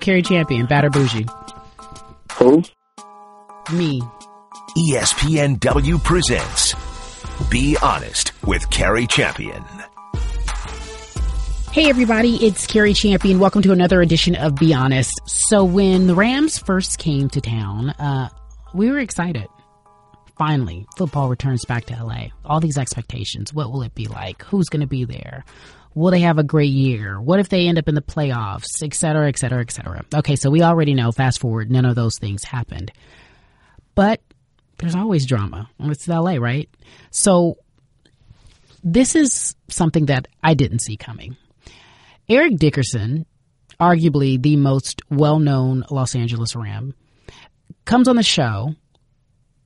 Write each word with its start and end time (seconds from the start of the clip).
Cari 0.00 0.22
Champion, 0.22 0.66
Batter 0.66 0.88
Bougie. 0.90 1.26
Who? 2.34 2.62
Me. 3.74 4.00
ESPNW 4.76 6.02
presents 6.02 6.74
Be 7.50 7.76
Honest 7.82 8.32
with 8.46 8.70
Cari 8.70 9.06
Champion. 9.06 9.62
Hey 11.72 11.90
everybody, 11.90 12.36
it's 12.36 12.66
Cari 12.66 12.94
Champion. 12.94 13.38
Welcome 13.38 13.60
to 13.62 13.72
another 13.72 14.00
edition 14.00 14.34
of 14.36 14.54
Be 14.54 14.72
Honest. 14.72 15.12
So 15.26 15.64
when 15.64 16.06
the 16.06 16.14
Rams 16.14 16.58
first 16.58 16.98
came 16.98 17.28
to 17.30 17.40
town, 17.40 17.90
uh, 17.90 18.30
we 18.72 18.90
were 18.90 19.00
excited. 19.00 19.48
Finally, 20.38 20.86
football 20.96 21.28
returns 21.28 21.64
back 21.64 21.84
to 21.86 22.02
LA. 22.02 22.28
All 22.44 22.60
these 22.60 22.78
expectations. 22.78 23.52
What 23.52 23.72
will 23.72 23.82
it 23.82 23.94
be 23.94 24.06
like? 24.06 24.42
Who's 24.44 24.68
going 24.68 24.82
to 24.82 24.86
be 24.86 25.04
there? 25.04 25.44
Will 25.94 26.12
they 26.12 26.20
have 26.20 26.38
a 26.38 26.44
great 26.44 26.70
year? 26.70 27.20
What 27.20 27.40
if 27.40 27.48
they 27.48 27.66
end 27.66 27.76
up 27.76 27.88
in 27.88 27.96
the 27.96 28.00
playoffs? 28.00 28.82
Et 28.82 28.94
cetera, 28.94 29.28
et 29.28 29.36
cetera, 29.36 29.60
et 29.60 29.72
cetera. 29.72 30.04
Okay, 30.14 30.36
so 30.36 30.48
we 30.48 30.62
already 30.62 30.94
know, 30.94 31.10
fast 31.10 31.40
forward, 31.40 31.72
none 31.72 31.84
of 31.84 31.96
those 31.96 32.18
things 32.20 32.44
happened. 32.44 32.92
But 33.96 34.22
there's 34.78 34.94
always 34.94 35.26
drama. 35.26 35.68
It's 35.80 36.06
LA, 36.06 36.36
right? 36.36 36.68
So 37.10 37.56
this 38.84 39.16
is 39.16 39.56
something 39.68 40.06
that 40.06 40.28
I 40.40 40.54
didn't 40.54 40.80
see 40.80 40.96
coming. 40.96 41.36
Eric 42.28 42.58
Dickerson, 42.58 43.26
arguably 43.80 44.40
the 44.40 44.56
most 44.56 45.02
well 45.10 45.40
known 45.40 45.84
Los 45.90 46.14
Angeles 46.14 46.54
Ram, 46.54 46.94
comes 47.84 48.06
on 48.06 48.14
the 48.14 48.22
show, 48.22 48.74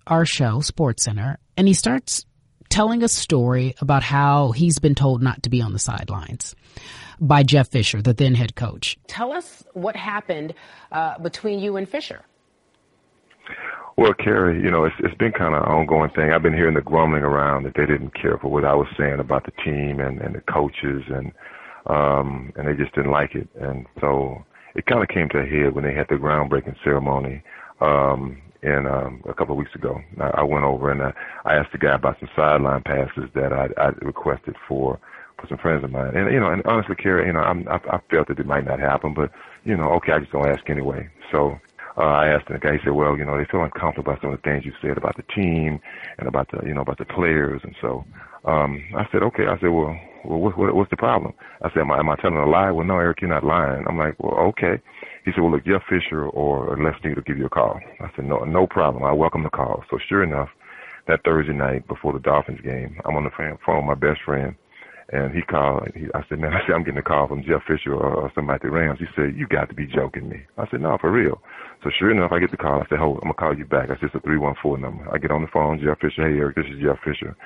our 0.06 0.24
show, 0.24 0.58
SportsCenter, 0.58 1.36
and 1.56 1.68
he 1.68 1.74
starts 1.74 2.26
telling 2.68 3.02
a 3.02 3.08
story 3.08 3.74
about 3.80 4.02
how 4.02 4.52
he's 4.52 4.78
been 4.78 4.94
told 4.94 5.22
not 5.22 5.42
to 5.42 5.50
be 5.50 5.60
on 5.60 5.72
the 5.72 5.78
sidelines 5.78 6.54
by 7.20 7.42
Jeff 7.42 7.68
Fisher, 7.68 8.02
the 8.02 8.12
then 8.12 8.34
head 8.34 8.54
coach. 8.56 8.98
Tell 9.06 9.32
us 9.32 9.62
what 9.74 9.94
happened 9.94 10.54
uh, 10.90 11.18
between 11.18 11.60
you 11.60 11.76
and 11.76 11.88
Fisher. 11.88 12.22
Well, 13.96 14.14
Cari, 14.14 14.62
you 14.62 14.70
know, 14.70 14.84
it's 14.84 14.96
it's 15.00 15.14
been 15.16 15.32
kind 15.32 15.54
of 15.54 15.62
an 15.62 15.68
ongoing 15.68 16.10
thing. 16.10 16.32
I've 16.32 16.42
been 16.42 16.54
hearing 16.54 16.74
the 16.74 16.80
grumbling 16.80 17.22
around 17.22 17.64
that 17.64 17.74
they 17.76 17.84
didn't 17.84 18.14
care 18.14 18.38
for 18.38 18.48
what 18.48 18.64
I 18.64 18.74
was 18.74 18.88
saying 18.98 19.20
about 19.20 19.44
the 19.44 19.52
team 19.62 20.00
and 20.00 20.20
and 20.20 20.34
the 20.34 20.40
coaches 20.40 21.02
and 21.08 21.32
um 21.86 22.52
and 22.56 22.66
they 22.66 22.74
just 22.74 22.94
didn't 22.94 23.10
like 23.10 23.34
it. 23.34 23.48
And 23.60 23.86
so 24.00 24.44
it 24.74 24.86
kind 24.86 25.02
of 25.02 25.08
came 25.08 25.28
to 25.30 25.38
a 25.38 25.46
head 25.46 25.74
when 25.74 25.84
they 25.84 25.92
had 25.94 26.06
the 26.08 26.14
groundbreaking 26.14 26.76
ceremony 26.82 27.42
um 27.80 28.40
in 28.62 28.86
um, 28.86 29.22
a 29.28 29.34
couple 29.34 29.52
of 29.52 29.58
weeks 29.58 29.74
ago. 29.74 30.00
I, 30.20 30.40
I 30.40 30.42
went 30.42 30.64
over 30.64 30.90
and 30.90 31.02
I, 31.02 31.12
I 31.44 31.54
asked 31.54 31.72
the 31.72 31.78
guy 31.78 31.94
about 31.94 32.18
some 32.20 32.28
sideline 32.36 32.82
passes 32.82 33.28
that 33.34 33.52
I, 33.52 33.68
I 33.80 33.88
requested 34.02 34.56
for 34.68 34.98
for 35.40 35.48
some 35.48 35.58
friends 35.58 35.82
of 35.82 35.90
mine. 35.90 36.14
And 36.16 36.32
you 36.32 36.38
know, 36.38 36.52
and 36.52 36.62
honestly, 36.66 36.94
Cari, 36.94 37.26
you 37.26 37.32
know, 37.32 37.40
I'm, 37.40 37.66
I, 37.68 37.76
I 37.90 37.98
felt 38.10 38.28
that 38.28 38.38
it 38.38 38.46
might 38.46 38.64
not 38.64 38.78
happen, 38.78 39.14
but 39.14 39.30
you 39.64 39.76
know, 39.76 39.90
okay, 39.94 40.12
I 40.12 40.20
just 40.20 40.32
don't 40.32 40.46
ask 40.46 40.68
anyway. 40.70 41.08
So 41.30 41.58
uh, 41.96 42.02
I 42.02 42.28
asked 42.28 42.48
the 42.48 42.58
guy. 42.58 42.74
He 42.74 42.78
said, 42.84 42.92
"Well, 42.92 43.16
you 43.16 43.24
know, 43.24 43.36
they 43.36 43.44
feel 43.50 43.62
uncomfortable 43.62 44.12
about 44.12 44.22
some 44.22 44.32
of 44.32 44.40
the 44.40 44.48
things 44.48 44.64
you 44.64 44.72
said 44.80 44.96
about 44.96 45.16
the 45.16 45.24
team 45.34 45.80
and 46.18 46.28
about 46.28 46.50
the, 46.50 46.66
you 46.66 46.74
know, 46.74 46.80
about 46.82 46.98
the 46.98 47.04
players." 47.04 47.60
And 47.64 47.74
so 47.80 48.04
um, 48.44 48.82
I 48.96 49.06
said, 49.12 49.22
"Okay." 49.22 49.46
I 49.46 49.58
said, 49.60 49.70
"Well, 49.70 49.96
well, 50.24 50.38
what, 50.38 50.56
what, 50.56 50.74
what's 50.74 50.90
the 50.90 50.96
problem?" 50.96 51.34
I 51.62 51.68
said, 51.70 51.80
am 51.80 51.90
I, 51.90 51.98
"Am 51.98 52.08
I 52.08 52.16
telling 52.16 52.36
a 52.36 52.46
lie?" 52.48 52.70
Well, 52.70 52.86
no, 52.86 52.96
Eric, 52.96 53.20
you're 53.20 53.30
not 53.30 53.44
lying. 53.44 53.84
I'm 53.88 53.98
like, 53.98 54.14
"Well, 54.22 54.34
okay." 54.54 54.80
He 55.24 55.32
said, 55.32 55.40
"Well, 55.42 55.52
look, 55.52 55.64
Jeff 55.64 55.82
Fisher 55.88 56.26
or 56.26 56.76
Les 56.76 56.98
Snead 57.00 57.16
will 57.16 57.22
give 57.22 57.38
you 57.38 57.46
a 57.46 57.50
call." 57.50 57.80
I 58.00 58.10
said, 58.16 58.24
"No, 58.26 58.38
no 58.44 58.66
problem. 58.66 59.04
I 59.04 59.12
welcome 59.12 59.42
the 59.42 59.50
call." 59.50 59.84
So 59.90 59.98
sure 59.98 60.22
enough, 60.22 60.50
that 61.06 61.22
Thursday 61.24 61.52
night 61.52 61.86
before 61.88 62.12
the 62.12 62.18
Dolphins 62.18 62.60
game, 62.60 63.00
I'm 63.04 63.16
on 63.16 63.24
the 63.24 63.30
phone 63.30 63.76
with 63.76 63.84
my 63.84 63.94
best 63.94 64.22
friend, 64.22 64.54
and 65.12 65.34
he 65.34 65.42
called. 65.42 65.88
He, 65.94 66.06
I 66.14 66.24
said, 66.28 66.40
"Man, 66.40 66.52
I 66.56 66.60
said 66.66 66.74
I'm 66.74 66.84
getting 66.84 66.98
a 66.98 67.02
call 67.02 67.28
from 67.28 67.44
Jeff 67.44 67.62
Fisher 67.66 67.94
or, 67.94 68.14
or 68.14 68.32
somebody 68.34 68.56
at 68.56 68.62
the 68.62 68.70
Rams." 68.70 68.98
He 68.98 69.06
said, 69.14 69.36
"You 69.36 69.46
got 69.46 69.68
to 69.68 69.74
be 69.74 69.86
joking 69.86 70.28
me." 70.28 70.42
I 70.58 70.66
said, 70.70 70.80
"No, 70.80 70.96
for 71.00 71.12
real." 71.12 71.40
So 71.84 71.90
sure 71.96 72.10
enough, 72.10 72.32
I 72.32 72.40
get 72.40 72.50
the 72.50 72.56
call. 72.56 72.80
I 72.80 72.86
said, 72.88 72.98
"Hold, 72.98 73.18
I'm 73.22 73.30
gonna 73.30 73.34
call 73.34 73.56
you 73.56 73.64
back." 73.64 73.88
That's 73.88 74.00
just 74.00 74.14
a 74.14 74.20
three 74.20 74.38
one 74.38 74.54
four 74.60 74.78
number. 74.78 75.06
I 75.12 75.18
get 75.18 75.30
on 75.30 75.42
the 75.42 75.48
phone, 75.48 75.80
Jeff 75.82 76.00
Fisher. 76.00 76.26
Hey, 76.28 76.38
Eric, 76.38 76.56
this 76.56 76.66
is 76.66 76.80
Jeff 76.82 76.98
Fisher 77.04 77.36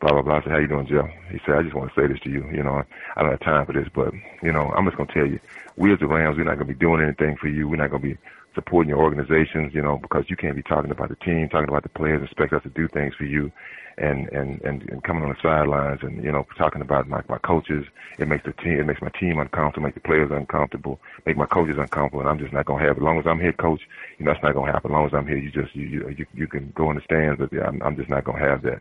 blah 0.00 0.12
blah 0.12 0.22
blah. 0.22 0.36
I 0.36 0.42
said, 0.42 0.52
"How 0.52 0.58
you 0.58 0.68
doing, 0.68 0.86
Jeff?" 0.86 1.08
He 1.30 1.38
said, 1.46 1.56
"I 1.56 1.62
just 1.62 1.74
want 1.74 1.92
to 1.92 2.00
say 2.00 2.06
this 2.06 2.20
to 2.20 2.30
you. 2.30 2.44
You 2.52 2.62
know, 2.62 2.82
I 3.16 3.22
don't 3.22 3.30
have 3.30 3.40
time 3.40 3.66
for 3.66 3.72
this, 3.72 3.88
but 3.94 4.12
you 4.42 4.52
know, 4.52 4.72
I'm 4.76 4.84
just 4.84 4.96
gonna 4.96 5.12
tell 5.12 5.26
you, 5.26 5.40
we 5.76 5.92
as 5.92 5.98
the 6.00 6.06
Rams, 6.06 6.36
we're 6.36 6.44
not 6.44 6.58
gonna 6.58 6.72
be 6.72 6.74
doing 6.74 7.02
anything 7.02 7.36
for 7.36 7.48
you. 7.48 7.68
We're 7.68 7.76
not 7.76 7.90
gonna 7.90 8.02
be 8.02 8.18
supporting 8.54 8.90
your 8.90 9.00
organizations, 9.00 9.74
you 9.74 9.82
know, 9.82 9.98
because 9.98 10.24
you 10.28 10.36
can't 10.36 10.56
be 10.56 10.62
talking 10.62 10.90
about 10.90 11.08
the 11.08 11.16
team, 11.16 11.48
talking 11.48 11.68
about 11.68 11.82
the 11.82 11.88
players, 11.88 12.22
expect 12.22 12.52
us 12.52 12.62
to 12.62 12.70
do 12.70 12.88
things 12.88 13.14
for 13.14 13.24
you, 13.24 13.50
and 13.98 14.28
and 14.28 14.60
and, 14.62 14.82
and 14.90 15.02
coming 15.04 15.22
on 15.22 15.30
the 15.30 15.36
sidelines 15.42 16.00
and 16.02 16.22
you 16.24 16.32
know 16.32 16.46
talking 16.58 16.82
about 16.82 17.08
my 17.08 17.22
my 17.28 17.38
coaches. 17.38 17.84
It 18.18 18.28
makes 18.28 18.44
the 18.44 18.52
team, 18.52 18.80
it 18.80 18.86
makes 18.86 19.02
my 19.02 19.10
team 19.20 19.38
uncomfortable, 19.38 19.86
make 19.86 19.94
the 19.94 20.00
players 20.00 20.30
uncomfortable, 20.32 21.00
make 21.26 21.36
my 21.36 21.46
coaches 21.46 21.76
uncomfortable, 21.78 22.20
and 22.20 22.28
I'm 22.28 22.38
just 22.38 22.52
not 22.52 22.66
gonna 22.66 22.82
have. 22.84 22.96
It. 22.96 23.00
As 23.00 23.04
long 23.04 23.18
as 23.18 23.26
I'm 23.26 23.40
head 23.40 23.56
coach, 23.58 23.80
you 24.18 24.24
know, 24.24 24.32
that's 24.32 24.42
not 24.42 24.54
gonna 24.54 24.72
happen. 24.72 24.90
As 24.90 24.94
long 24.94 25.06
as 25.06 25.14
I'm 25.14 25.26
here, 25.26 25.38
you 25.38 25.50
just 25.50 25.74
you 25.74 26.08
you 26.16 26.26
you 26.34 26.46
can 26.46 26.72
go 26.74 26.90
in 26.90 26.96
the 26.96 27.02
stands, 27.02 27.38
but 27.38 27.52
I'm 27.62 27.82
I'm 27.82 27.96
just 27.96 28.10
not 28.10 28.24
gonna 28.24 28.38
have 28.38 28.62
that." 28.62 28.80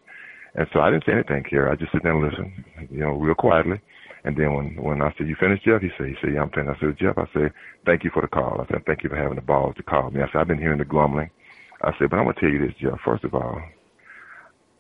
And 0.56 0.68
so 0.72 0.82
I 0.82 0.92
didn't 0.92 1.06
say 1.06 1.14
anything, 1.14 1.46
here. 1.50 1.68
I 1.68 1.76
just 1.76 1.92
sit 1.92 2.04
there 2.04 2.14
and 2.14 2.24
listen, 2.24 2.66
you 2.92 3.00
know, 3.00 3.14
real 3.14 3.34
quietly. 3.34 3.82
And 4.26 4.38
then 4.38 4.54
when 4.54 4.76
when 4.82 5.02
I 5.02 5.14
said, 5.18 5.28
"You 5.28 5.36
finished, 5.40 5.66
Jeff?" 5.66 5.82
He 5.82 5.90
said, 5.98 6.08
"He 6.08 6.16
said, 6.22 6.34
yeah, 6.34 6.42
I'm 6.42 6.50
finished." 6.50 6.78
I 6.78 6.80
said, 6.80 6.98
"Jeff," 7.00 7.18
I 7.18 7.28
said, 7.34 7.52
"Thank 7.86 8.04
you 8.04 8.12
for 8.14 8.22
the 8.22 8.28
call." 8.28 8.62
I 8.62 8.68
said, 8.72 8.86
"Thank 8.86 9.04
you 9.04 9.10
for 9.10 9.18
having 9.18 9.36
the 9.36 9.42
balls 9.42 9.76
to 9.78 9.84
call 9.84 10.10
me." 10.12 10.22
I 10.22 10.28
said, 10.28 10.40
"I've 10.40 10.48
been 10.48 10.60
hearing 10.60 10.80
the 10.80 10.86
grumbling." 10.86 11.30
I 11.82 11.92
said, 12.00 12.10
"But 12.10 12.20
I'm 12.20 12.26
gonna 12.26 12.40
tell 12.40 12.50
you 12.50 12.66
this, 12.66 12.76
Jeff. 12.80 13.00
First 13.04 13.26
of 13.26 13.34
all, 13.36 13.62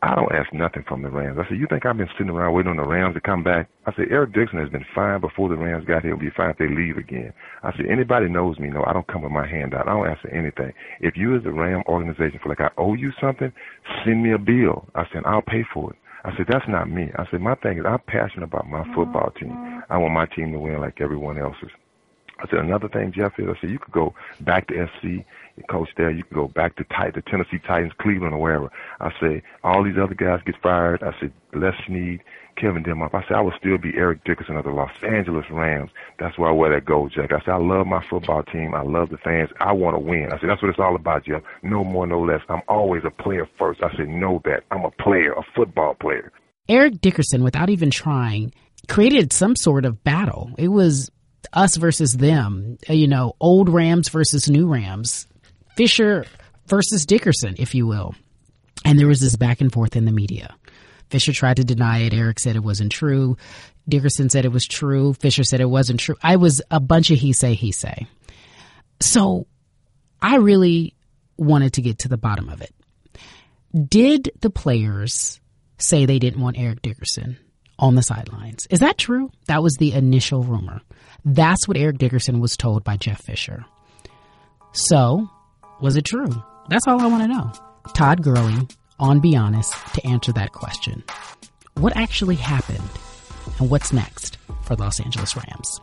I 0.03 0.15
don't 0.15 0.33
ask 0.33 0.51
nothing 0.51 0.83
from 0.85 1.01
the 1.01 1.09
Rams. 1.09 1.39
I 1.39 1.47
said, 1.47 1.57
you 1.57 1.65
think 1.69 1.85
I've 1.85 1.95
been 1.95 2.09
sitting 2.17 2.29
around 2.29 2.51
waiting 2.51 2.71
on 2.71 2.75
the 2.75 2.83
Rams 2.83 3.15
to 3.15 3.21
come 3.21 3.41
back? 3.41 3.69
I 3.85 3.93
said, 3.95 4.07
Eric 4.11 4.33
Dickerson 4.33 4.59
has 4.59 4.67
been 4.67 4.85
fine 4.93 5.21
before 5.21 5.47
the 5.47 5.55
Rams 5.55 5.85
got 5.85 6.01
here. 6.01 6.11
He'll 6.11 6.19
be 6.19 6.29
fine 6.35 6.49
if 6.49 6.57
they 6.57 6.67
leave 6.67 6.97
again. 6.97 7.31
I 7.63 7.71
said, 7.71 7.85
anybody 7.89 8.27
knows 8.27 8.59
me, 8.59 8.67
no, 8.67 8.83
I 8.85 8.91
don't 8.91 9.07
come 9.07 9.21
with 9.21 9.31
my 9.31 9.47
hand 9.47 9.73
out. 9.73 9.87
I 9.87 9.93
don't 9.93 10.09
ask 10.09 10.21
for 10.21 10.27
anything. 10.27 10.73
If 10.99 11.15
you 11.15 11.37
as 11.37 11.45
a 11.45 11.51
Ram 11.51 11.83
organization 11.87 12.37
feel 12.43 12.49
like 12.49 12.59
I 12.59 12.69
owe 12.77 12.95
you 12.95 13.13
something, 13.21 13.53
send 14.03 14.21
me 14.21 14.33
a 14.33 14.37
bill. 14.37 14.85
I 14.93 15.05
said, 15.13 15.23
I'll 15.25 15.41
pay 15.41 15.63
for 15.73 15.93
it. 15.93 15.97
I 16.25 16.35
said, 16.37 16.45
that's 16.49 16.67
not 16.69 16.89
me. 16.89 17.09
I 17.17 17.25
said, 17.29 17.41
my 17.41 17.55
thing 17.55 17.79
is 17.79 17.85
I'm 17.87 17.99
passionate 18.07 18.45
about 18.45 18.67
my 18.69 18.83
football 18.95 19.31
team. 19.39 19.51
I 19.89 19.97
want 19.97 20.13
my 20.13 20.25
team 20.25 20.53
to 20.53 20.59
win 20.59 20.79
like 20.79 21.01
everyone 21.01 21.37
else's. 21.37 21.69
I 22.39 22.49
said, 22.49 22.59
another 22.59 22.89
thing, 22.89 23.11
Jeff, 23.11 23.33
is 23.37 23.47
I 23.47 23.59
said, 23.61 23.69
you 23.69 23.79
could 23.79 23.93
go 23.93 24.13
back 24.41 24.67
to 24.67 24.87
SC 24.87 25.25
coach 25.69 25.89
there. 25.97 26.09
You 26.09 26.23
could 26.23 26.35
go 26.35 26.47
back 26.47 26.75
to 26.77 26.83
tight, 26.85 27.15
the 27.15 27.21
Tennessee 27.21 27.59
Titans, 27.65 27.93
Cleveland, 27.99 28.33
or 28.33 28.41
wherever. 28.41 28.71
I 28.99 29.11
say 29.19 29.43
all 29.63 29.83
these 29.83 29.97
other 30.01 30.15
guys 30.15 30.41
get 30.45 30.55
fired. 30.61 31.03
I 31.03 31.17
said 31.19 31.31
Les 31.53 31.73
Snead, 31.85 32.21
Kevin 32.55 32.83
Demoff. 32.83 33.13
I 33.13 33.21
said 33.27 33.37
I 33.37 33.41
would 33.41 33.53
still 33.59 33.77
be 33.77 33.93
Eric 33.95 34.23
Dickerson 34.23 34.57
of 34.57 34.65
the 34.65 34.71
Los 34.71 34.91
Angeles 35.03 35.45
Rams. 35.51 35.91
That's 36.19 36.37
why 36.37 36.49
I 36.49 36.51
wear 36.51 36.73
that 36.73 36.85
gold 36.85 37.11
jacket. 37.13 37.35
I 37.41 37.45
said 37.45 37.51
I 37.51 37.57
love 37.57 37.87
my 37.87 38.03
football 38.09 38.43
team. 38.43 38.73
I 38.73 38.81
love 38.81 39.09
the 39.09 39.17
fans. 39.17 39.49
I 39.59 39.73
want 39.73 39.95
to 39.95 39.99
win. 39.99 40.31
I 40.31 40.39
said 40.39 40.49
that's 40.49 40.61
what 40.61 40.69
it's 40.69 40.79
all 40.79 40.95
about, 40.95 41.25
Jeff. 41.25 41.43
No 41.61 41.83
more, 41.83 42.07
no 42.07 42.21
less. 42.21 42.41
I'm 42.49 42.61
always 42.67 43.03
a 43.05 43.11
player 43.11 43.47
first. 43.57 43.81
I 43.83 43.95
said 43.95 44.09
know 44.09 44.41
that. 44.45 44.63
I'm 44.71 44.85
a 44.85 44.91
player, 44.91 45.33
a 45.33 45.43
football 45.55 45.95
player. 45.95 46.31
Eric 46.69 47.01
Dickerson, 47.01 47.43
without 47.43 47.69
even 47.69 47.91
trying, 47.91 48.53
created 48.87 49.33
some 49.33 49.55
sort 49.55 49.85
of 49.85 50.03
battle. 50.03 50.51
It 50.57 50.69
was 50.69 51.11
us 51.51 51.75
versus 51.75 52.13
them, 52.13 52.77
uh, 52.89 52.93
you 52.93 53.07
know, 53.07 53.35
old 53.39 53.69
Rams 53.69 54.09
versus 54.09 54.49
new 54.49 54.67
Rams. 54.67 55.27
Fisher 55.75 56.25
versus 56.67 57.05
Dickerson, 57.05 57.55
if 57.57 57.75
you 57.75 57.87
will. 57.87 58.15
And 58.85 58.99
there 58.99 59.07
was 59.07 59.19
this 59.19 59.35
back 59.35 59.61
and 59.61 59.71
forth 59.71 59.95
in 59.95 60.05
the 60.05 60.11
media. 60.11 60.55
Fisher 61.09 61.33
tried 61.33 61.57
to 61.57 61.63
deny 61.63 61.99
it. 61.99 62.13
Eric 62.13 62.39
said 62.39 62.55
it 62.55 62.63
wasn't 62.63 62.91
true. 62.91 63.37
Dickerson 63.87 64.29
said 64.29 64.45
it 64.45 64.51
was 64.51 64.65
true. 64.65 65.13
Fisher 65.13 65.43
said 65.43 65.61
it 65.61 65.69
wasn't 65.69 65.99
true. 65.99 66.15
I 66.23 66.37
was 66.37 66.61
a 66.71 66.79
bunch 66.79 67.11
of 67.11 67.19
he 67.19 67.33
say, 67.33 67.53
he 67.53 67.71
say. 67.71 68.07
So 68.99 69.47
I 70.21 70.37
really 70.37 70.95
wanted 71.37 71.73
to 71.73 71.81
get 71.81 71.99
to 71.99 72.07
the 72.07 72.17
bottom 72.17 72.49
of 72.49 72.61
it. 72.61 72.73
Did 73.89 74.31
the 74.39 74.49
players 74.49 75.41
say 75.77 76.05
they 76.05 76.19
didn't 76.19 76.41
want 76.41 76.57
Eric 76.57 76.81
Dickerson 76.81 77.37
on 77.79 77.95
the 77.95 78.03
sidelines? 78.03 78.67
Is 78.69 78.79
that 78.79 78.97
true? 78.97 79.31
That 79.47 79.63
was 79.63 79.73
the 79.79 79.93
initial 79.93 80.43
rumor. 80.43 80.81
That's 81.25 81.67
what 81.67 81.77
Eric 81.77 81.97
Dickerson 81.97 82.39
was 82.39 82.57
told 82.57 82.83
by 82.83 82.97
Jeff 82.97 83.21
Fisher. 83.23 83.65
So 84.71 85.29
was 85.81 85.95
it 85.95 86.05
true? 86.05 86.29
That's 86.69 86.87
all 86.87 87.01
I 87.01 87.07
want 87.07 87.23
to 87.23 87.27
know. 87.27 87.51
Todd 87.93 88.23
Gurley 88.23 88.67
on 88.99 89.19
Be 89.19 89.35
Honest 89.35 89.73
to 89.95 90.05
answer 90.05 90.31
that 90.33 90.53
question. 90.53 91.03
What 91.75 91.95
actually 91.97 92.35
happened 92.35 92.89
and 93.59 93.69
what's 93.69 93.91
next 93.91 94.37
for 94.63 94.75
Los 94.75 94.99
Angeles 94.99 95.35
Rams? 95.35 95.79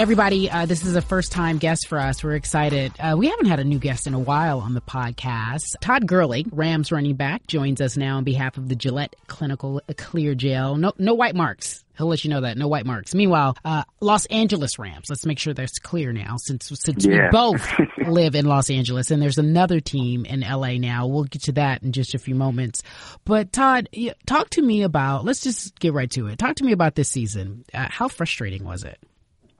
Everybody, 0.00 0.50
uh, 0.50 0.64
this 0.64 0.86
is 0.86 0.96
a 0.96 1.02
first 1.02 1.30
time 1.30 1.58
guest 1.58 1.86
for 1.86 1.98
us. 1.98 2.24
We're 2.24 2.34
excited. 2.34 2.92
Uh, 2.98 3.16
we 3.18 3.28
haven't 3.28 3.44
had 3.44 3.60
a 3.60 3.64
new 3.64 3.78
guest 3.78 4.06
in 4.06 4.14
a 4.14 4.18
while 4.18 4.60
on 4.60 4.72
the 4.72 4.80
podcast. 4.80 5.76
Todd 5.82 6.06
Gurley, 6.06 6.46
Rams 6.50 6.90
running 6.90 7.16
back, 7.16 7.46
joins 7.46 7.82
us 7.82 7.98
now 7.98 8.16
on 8.16 8.24
behalf 8.24 8.56
of 8.56 8.70
the 8.70 8.74
Gillette 8.74 9.14
Clinical 9.26 9.82
Clear 9.98 10.34
Gel. 10.34 10.76
No, 10.76 10.94
no 10.96 11.12
white 11.12 11.34
marks 11.34 11.84
He'll 12.00 12.06
let 12.06 12.24
you 12.24 12.30
know 12.30 12.40
that 12.40 12.56
no 12.56 12.66
white 12.66 12.86
marks. 12.86 13.14
Meanwhile, 13.14 13.58
uh, 13.62 13.84
Los 14.00 14.24
Angeles 14.26 14.78
Rams. 14.78 15.10
Let's 15.10 15.26
make 15.26 15.38
sure 15.38 15.52
that's 15.52 15.78
clear 15.78 16.14
now, 16.14 16.36
since 16.38 16.72
since 16.72 17.04
yeah. 17.04 17.26
we 17.26 17.30
both 17.30 17.62
live 18.08 18.34
in 18.34 18.46
Los 18.46 18.70
Angeles, 18.70 19.10
and 19.10 19.20
there's 19.20 19.36
another 19.36 19.80
team 19.80 20.24
in 20.24 20.40
LA 20.40 20.78
now. 20.78 21.08
We'll 21.08 21.24
get 21.24 21.42
to 21.42 21.52
that 21.52 21.82
in 21.82 21.92
just 21.92 22.14
a 22.14 22.18
few 22.18 22.34
moments. 22.34 22.82
But 23.26 23.52
Todd, 23.52 23.90
talk 24.24 24.48
to 24.50 24.62
me 24.62 24.80
about. 24.80 25.26
Let's 25.26 25.42
just 25.42 25.78
get 25.78 25.92
right 25.92 26.10
to 26.12 26.28
it. 26.28 26.38
Talk 26.38 26.56
to 26.56 26.64
me 26.64 26.72
about 26.72 26.94
this 26.94 27.10
season. 27.10 27.66
Uh, 27.74 27.88
how 27.90 28.08
frustrating 28.08 28.64
was 28.64 28.82
it? 28.82 28.98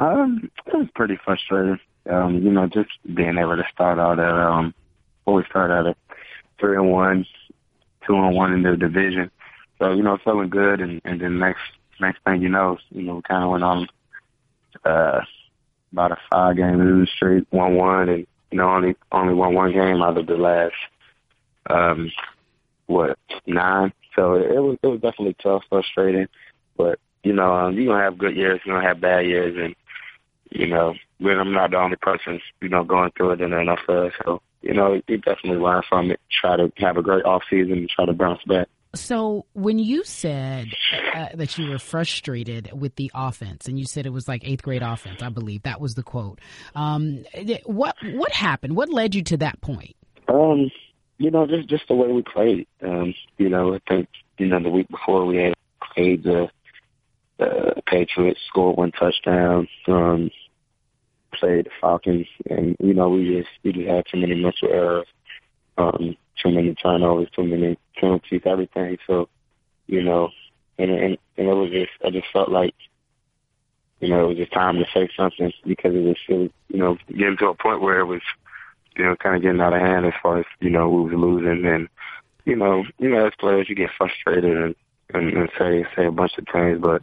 Um, 0.01 0.51
it 0.67 0.75
was 0.75 0.89
pretty 0.95 1.19
frustrating. 1.23 1.79
Um, 2.11 2.43
you 2.43 2.51
know, 2.51 2.67
just 2.67 2.89
being 3.15 3.37
able 3.37 3.57
to 3.57 3.65
start 3.73 3.99
out 3.99 4.19
at 4.19 4.35
um, 4.35 4.75
before 5.19 5.35
we 5.35 5.45
started 5.51 5.91
at 5.91 5.97
three 6.59 6.77
and 6.77 6.91
one, 6.91 7.27
two 8.07 8.15
and 8.17 8.35
one 8.35 8.55
in 8.55 8.63
the 8.63 8.77
division. 8.77 9.31
So 9.79 9.93
you 9.93 10.03
know, 10.03 10.19
feeling 10.25 10.49
good, 10.49 10.81
and 10.81 11.03
and 11.05 11.21
then 11.21 11.39
next 11.39 11.61
next 12.01 12.25
thing 12.25 12.41
you 12.41 12.49
know, 12.49 12.79
you 12.91 13.03
know, 13.03 13.17
we 13.17 13.23
kind 13.23 13.45
of 13.45 13.51
went 13.51 13.65
on 13.65 13.89
uh 14.87 15.21
about 15.93 16.13
a 16.13 16.17
five 16.31 16.57
game 16.57 16.79
losing 16.79 17.13
streak, 17.15 17.45
one 17.51 17.75
one, 17.75 18.09
and 18.09 18.27
you 18.51 18.59
know, 18.59 18.71
only 18.71 18.97
only 19.13 19.35
won 19.35 19.55
one 19.55 19.73
game 19.73 20.01
out 20.01 20.17
of 20.17 20.27
the 20.27 20.37
last 20.37 20.75
um 21.69 22.11
what 22.87 23.19
nine. 23.47 23.93
So 24.17 24.35
it, 24.35 24.51
it 24.51 24.61
was 24.61 24.79
it 24.83 24.87
was 24.87 25.01
definitely 25.03 25.37
tough, 25.43 25.63
frustrating, 25.69 26.29
but 26.79 26.99
you 27.23 27.35
know, 27.35 27.53
um, 27.53 27.75
you're 27.75 27.93
gonna 27.93 28.03
have 28.03 28.17
good 28.17 28.35
years, 28.35 28.63
you're 28.65 28.77
gonna 28.77 28.89
have 28.89 29.01
bad 29.01 29.27
years, 29.27 29.55
and 29.59 29.75
you 30.51 30.67
know, 30.67 30.95
when 31.19 31.39
I'm 31.39 31.53
not 31.53 31.71
the 31.71 31.79
only 31.79 31.97
person, 31.97 32.41
you 32.61 32.69
know, 32.69 32.85
going 32.85 33.11
through 33.17 33.33
it 33.33 33.41
in 33.41 33.51
the 33.51 33.57
NFL. 33.57 34.11
So, 34.25 34.43
you 34.63 34.75
know, 34.75 35.01
you 35.07 35.19
definitely 35.19 35.59
learn 35.59 35.83
from 35.89 36.11
it. 36.11 36.21
Try 36.41 36.57
to 36.57 36.73
have 36.79 36.97
a 36.97 37.03
great 37.03 37.25
off 37.25 37.43
season 37.49 37.73
and 37.73 37.89
try 37.89 38.07
to 38.07 38.13
bounce 38.13 38.43
back. 38.45 38.69
So, 38.93 39.47
when 39.53 39.79
you 39.79 40.03
said 40.03 40.67
uh, 41.15 41.29
that 41.35 41.57
you 41.57 41.71
were 41.71 41.79
frustrated 41.79 42.73
with 42.73 42.97
the 42.97 43.09
offense, 43.15 43.69
and 43.69 43.79
you 43.79 43.85
said 43.85 44.05
it 44.05 44.13
was 44.13 44.27
like 44.27 44.43
eighth 44.45 44.65
grade 44.65 44.83
offense, 44.83 45.23
I 45.23 45.29
believe 45.29 45.63
that 45.63 45.81
was 45.81 45.95
the 45.95 46.03
quote. 46.03 46.41
Um, 46.75 47.25
what 47.67 47.95
what 48.15 48.33
happened? 48.33 48.75
What 48.75 48.89
led 48.89 49.15
you 49.15 49.23
to 49.25 49.37
that 49.37 49.61
point? 49.61 49.95
Um, 50.27 50.73
you 51.19 51.31
know, 51.31 51.47
just 51.47 51.69
just 51.69 51.87
the 51.87 51.95
way 51.95 52.09
we 52.09 52.23
played. 52.23 52.67
Um, 52.83 53.15
you 53.39 53.49
know, 53.49 53.77
I 53.77 53.79
think 53.89 54.09
you 54.39 54.47
know 54.49 54.61
the 54.61 54.71
week 54.71 54.89
before 54.89 55.25
we 55.25 55.37
had 55.37 55.55
played 55.95 56.25
the 56.25 56.49
the 57.39 57.83
Patriots, 57.87 58.41
scored 58.49 58.77
one 58.77 58.91
touchdown. 58.93 59.69
Um, 59.87 60.31
played 61.33 61.67
the 61.67 61.71
Falcons, 61.81 62.27
and 62.49 62.77
you 62.81 62.95
know 62.95 63.09
we 63.09 63.39
just 63.39 63.49
we 63.63 63.73
just 63.73 63.89
had 63.89 64.05
too 64.11 64.19
many 64.19 64.35
mental 64.35 64.69
errors, 64.69 65.07
um, 65.79 66.17
too 66.43 66.51
many 66.51 66.75
turnovers, 66.75 67.29
too 67.35 67.45
many 67.45 67.79
penalties, 67.97 68.43
everything. 68.45 68.99
So, 69.07 69.29
you 69.87 70.03
know, 70.03 70.31
and 70.79 70.91
and, 70.91 71.19
and 71.37 71.49
it 71.49 71.55
was 71.55 71.71
just 71.71 71.93
I 72.05 72.11
just 72.11 72.27
felt 72.33 72.51
like, 72.51 72.75
you 74.01 74.09
know, 74.09 74.25
it 74.25 74.29
was 74.29 74.37
just 74.39 74.53
time 74.53 74.77
to 74.77 74.85
say 74.93 75.09
something 75.17 75.53
because 75.67 75.95
it 75.95 76.03
was, 76.03 76.17
it 76.29 76.35
was 76.35 76.51
you 76.69 76.79
know 76.79 76.97
getting 77.09 77.37
to 77.39 77.49
a 77.49 77.55
point 77.55 77.83
where 77.83 78.01
it 78.01 78.07
was, 78.07 78.23
you 78.97 79.05
know, 79.05 79.17
kind 79.17 79.37
of 79.37 79.43
getting 79.43 79.61
out 79.61 79.75
of 79.75 79.81
hand 79.81 80.07
as 80.07 80.15
far 80.23 80.39
as 80.39 80.47
you 80.61 80.71
know 80.71 80.89
we 80.89 81.11
was 81.11 81.15
losing, 81.15 81.67
and 81.67 81.89
you 82.45 82.57
know, 82.57 82.85
you 82.99 83.11
know 83.11 83.27
as 83.27 83.33
players 83.39 83.69
you 83.69 83.75
get 83.75 83.91
frustrated 83.97 84.45
and 84.45 84.75
and, 85.13 85.33
and 85.33 85.51
say 85.59 85.85
say 85.97 86.07
a 86.07 86.13
bunch 86.13 86.33
of 86.39 86.47
things, 86.53 86.79
but 86.81 87.03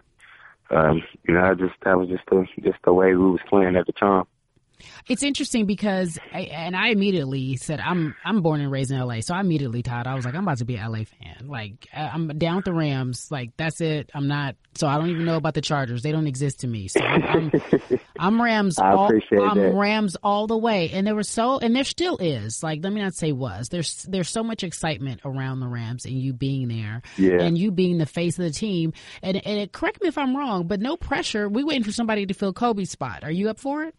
um, 0.71 1.03
you 1.27 1.33
know, 1.33 1.41
I 1.43 1.53
just 1.53 1.75
that 1.83 1.97
was 1.97 2.09
just 2.09 2.23
the 2.29 2.45
just 2.61 2.79
the 2.83 2.93
way 2.93 3.15
we 3.15 3.31
was 3.31 3.41
playing 3.49 3.75
at 3.75 3.85
the 3.85 3.93
time. 3.93 4.25
It's 5.09 5.23
interesting 5.23 5.65
because, 5.65 6.19
I, 6.33 6.41
and 6.41 6.75
I 6.75 6.89
immediately 6.89 7.55
said, 7.55 7.79
I'm 7.79 8.15
I'm 8.25 8.41
born 8.41 8.61
and 8.61 8.71
raised 8.71 8.91
in 8.91 8.99
LA, 8.99 9.21
so 9.21 9.33
I 9.33 9.39
immediately 9.39 9.81
thought 9.81 10.05
I 10.05 10.15
was 10.15 10.25
like, 10.25 10.35
I'm 10.35 10.43
about 10.43 10.57
to 10.57 10.65
be 10.65 10.75
an 10.75 10.91
LA 10.91 11.03
fan. 11.05 11.47
Like 11.47 11.87
I'm 11.93 12.27
down 12.37 12.57
with 12.57 12.65
the 12.65 12.73
Rams. 12.73 13.27
Like 13.31 13.51
that's 13.57 13.79
it. 13.81 14.09
I'm 14.13 14.27
not. 14.27 14.55
So 14.75 14.87
I 14.87 14.97
don't 14.97 15.09
even 15.09 15.25
know 15.25 15.37
about 15.37 15.53
the 15.53 15.61
Chargers. 15.61 16.03
They 16.03 16.11
don't 16.11 16.27
exist 16.27 16.59
to 16.61 16.67
me. 16.67 16.87
So 16.87 16.99
I'm 16.99 17.23
I'm, 17.23 17.51
I'm 18.19 18.41
Rams. 18.41 18.79
I 18.79 18.91
all, 18.91 19.11
I'm 19.11 19.57
that. 19.57 19.73
Rams 19.73 20.17
all 20.21 20.47
the 20.47 20.57
way. 20.57 20.89
And 20.91 21.07
there 21.07 21.15
was 21.15 21.29
so, 21.29 21.57
and 21.59 21.75
there 21.75 21.83
still 21.83 22.17
is. 22.17 22.61
Like 22.61 22.83
let 22.83 22.91
me 22.91 23.01
not 23.01 23.13
say 23.13 23.31
was. 23.31 23.69
There's 23.69 24.03
there's 24.03 24.29
so 24.29 24.43
much 24.43 24.63
excitement 24.63 25.21
around 25.23 25.61
the 25.61 25.67
Rams 25.67 26.05
and 26.05 26.15
you 26.19 26.33
being 26.33 26.67
there, 26.67 27.01
yeah. 27.17 27.41
and 27.41 27.57
you 27.57 27.71
being 27.71 27.97
the 27.97 28.05
face 28.05 28.37
of 28.37 28.45
the 28.45 28.51
team. 28.51 28.93
And 29.21 29.37
and 29.37 29.59
it, 29.59 29.71
correct 29.71 30.01
me 30.01 30.09
if 30.09 30.17
I'm 30.17 30.35
wrong, 30.35 30.67
but 30.67 30.81
no 30.81 30.97
pressure. 30.97 31.47
We 31.47 31.63
waiting 31.63 31.83
for 31.83 31.91
somebody 31.91 32.25
to 32.25 32.33
fill 32.33 32.53
Kobe's 32.53 32.89
spot. 32.89 33.23
Are 33.23 33.31
you 33.31 33.49
up 33.49 33.59
for 33.59 33.83
it? 33.83 33.95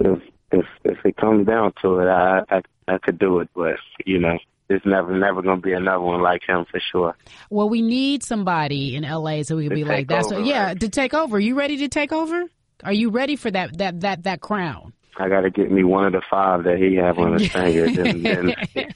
If 0.00 0.22
if 0.52 0.66
if 0.84 1.04
it 1.04 1.16
comes 1.16 1.46
down 1.46 1.72
to 1.82 1.98
it, 1.98 2.08
I 2.08 2.42
I, 2.50 2.62
I 2.88 2.98
could 2.98 3.18
do 3.18 3.40
it, 3.40 3.48
but 3.54 3.76
you 4.04 4.18
know. 4.18 4.38
There's 4.66 4.80
never, 4.86 5.14
never 5.14 5.42
going 5.42 5.60
to 5.60 5.62
be 5.62 5.74
another 5.74 6.00
one 6.00 6.22
like 6.22 6.40
him 6.48 6.64
for 6.70 6.80
sure. 6.90 7.14
Well, 7.50 7.68
we 7.68 7.82
need 7.82 8.22
somebody 8.22 8.96
in 8.96 9.02
LA 9.02 9.42
so 9.42 9.56
we 9.56 9.66
can 9.68 9.74
be 9.74 9.84
like, 9.84 10.08
that. 10.08 10.14
"That's 10.14 10.32
over, 10.32 10.40
what, 10.40 10.46
yeah, 10.46 10.68
right? 10.68 10.80
to 10.80 10.88
take 10.88 11.12
over." 11.12 11.38
You 11.38 11.54
ready 11.54 11.76
to 11.76 11.88
take 11.88 12.12
over? 12.14 12.44
Are 12.82 12.92
you 12.92 13.10
ready 13.10 13.36
for 13.36 13.50
that 13.50 13.76
that 13.76 14.00
that 14.00 14.22
that 14.22 14.40
crown? 14.40 14.94
I 15.18 15.28
got 15.28 15.42
to 15.42 15.50
get 15.50 15.70
me 15.70 15.84
one 15.84 16.04
of 16.06 16.12
the 16.12 16.22
five 16.28 16.64
that 16.64 16.78
he 16.78 16.96
have 16.96 17.18
on 17.18 17.34
his 17.34 17.48
finger. 17.52 17.90
Then, 17.90 18.22
then, 18.22 18.54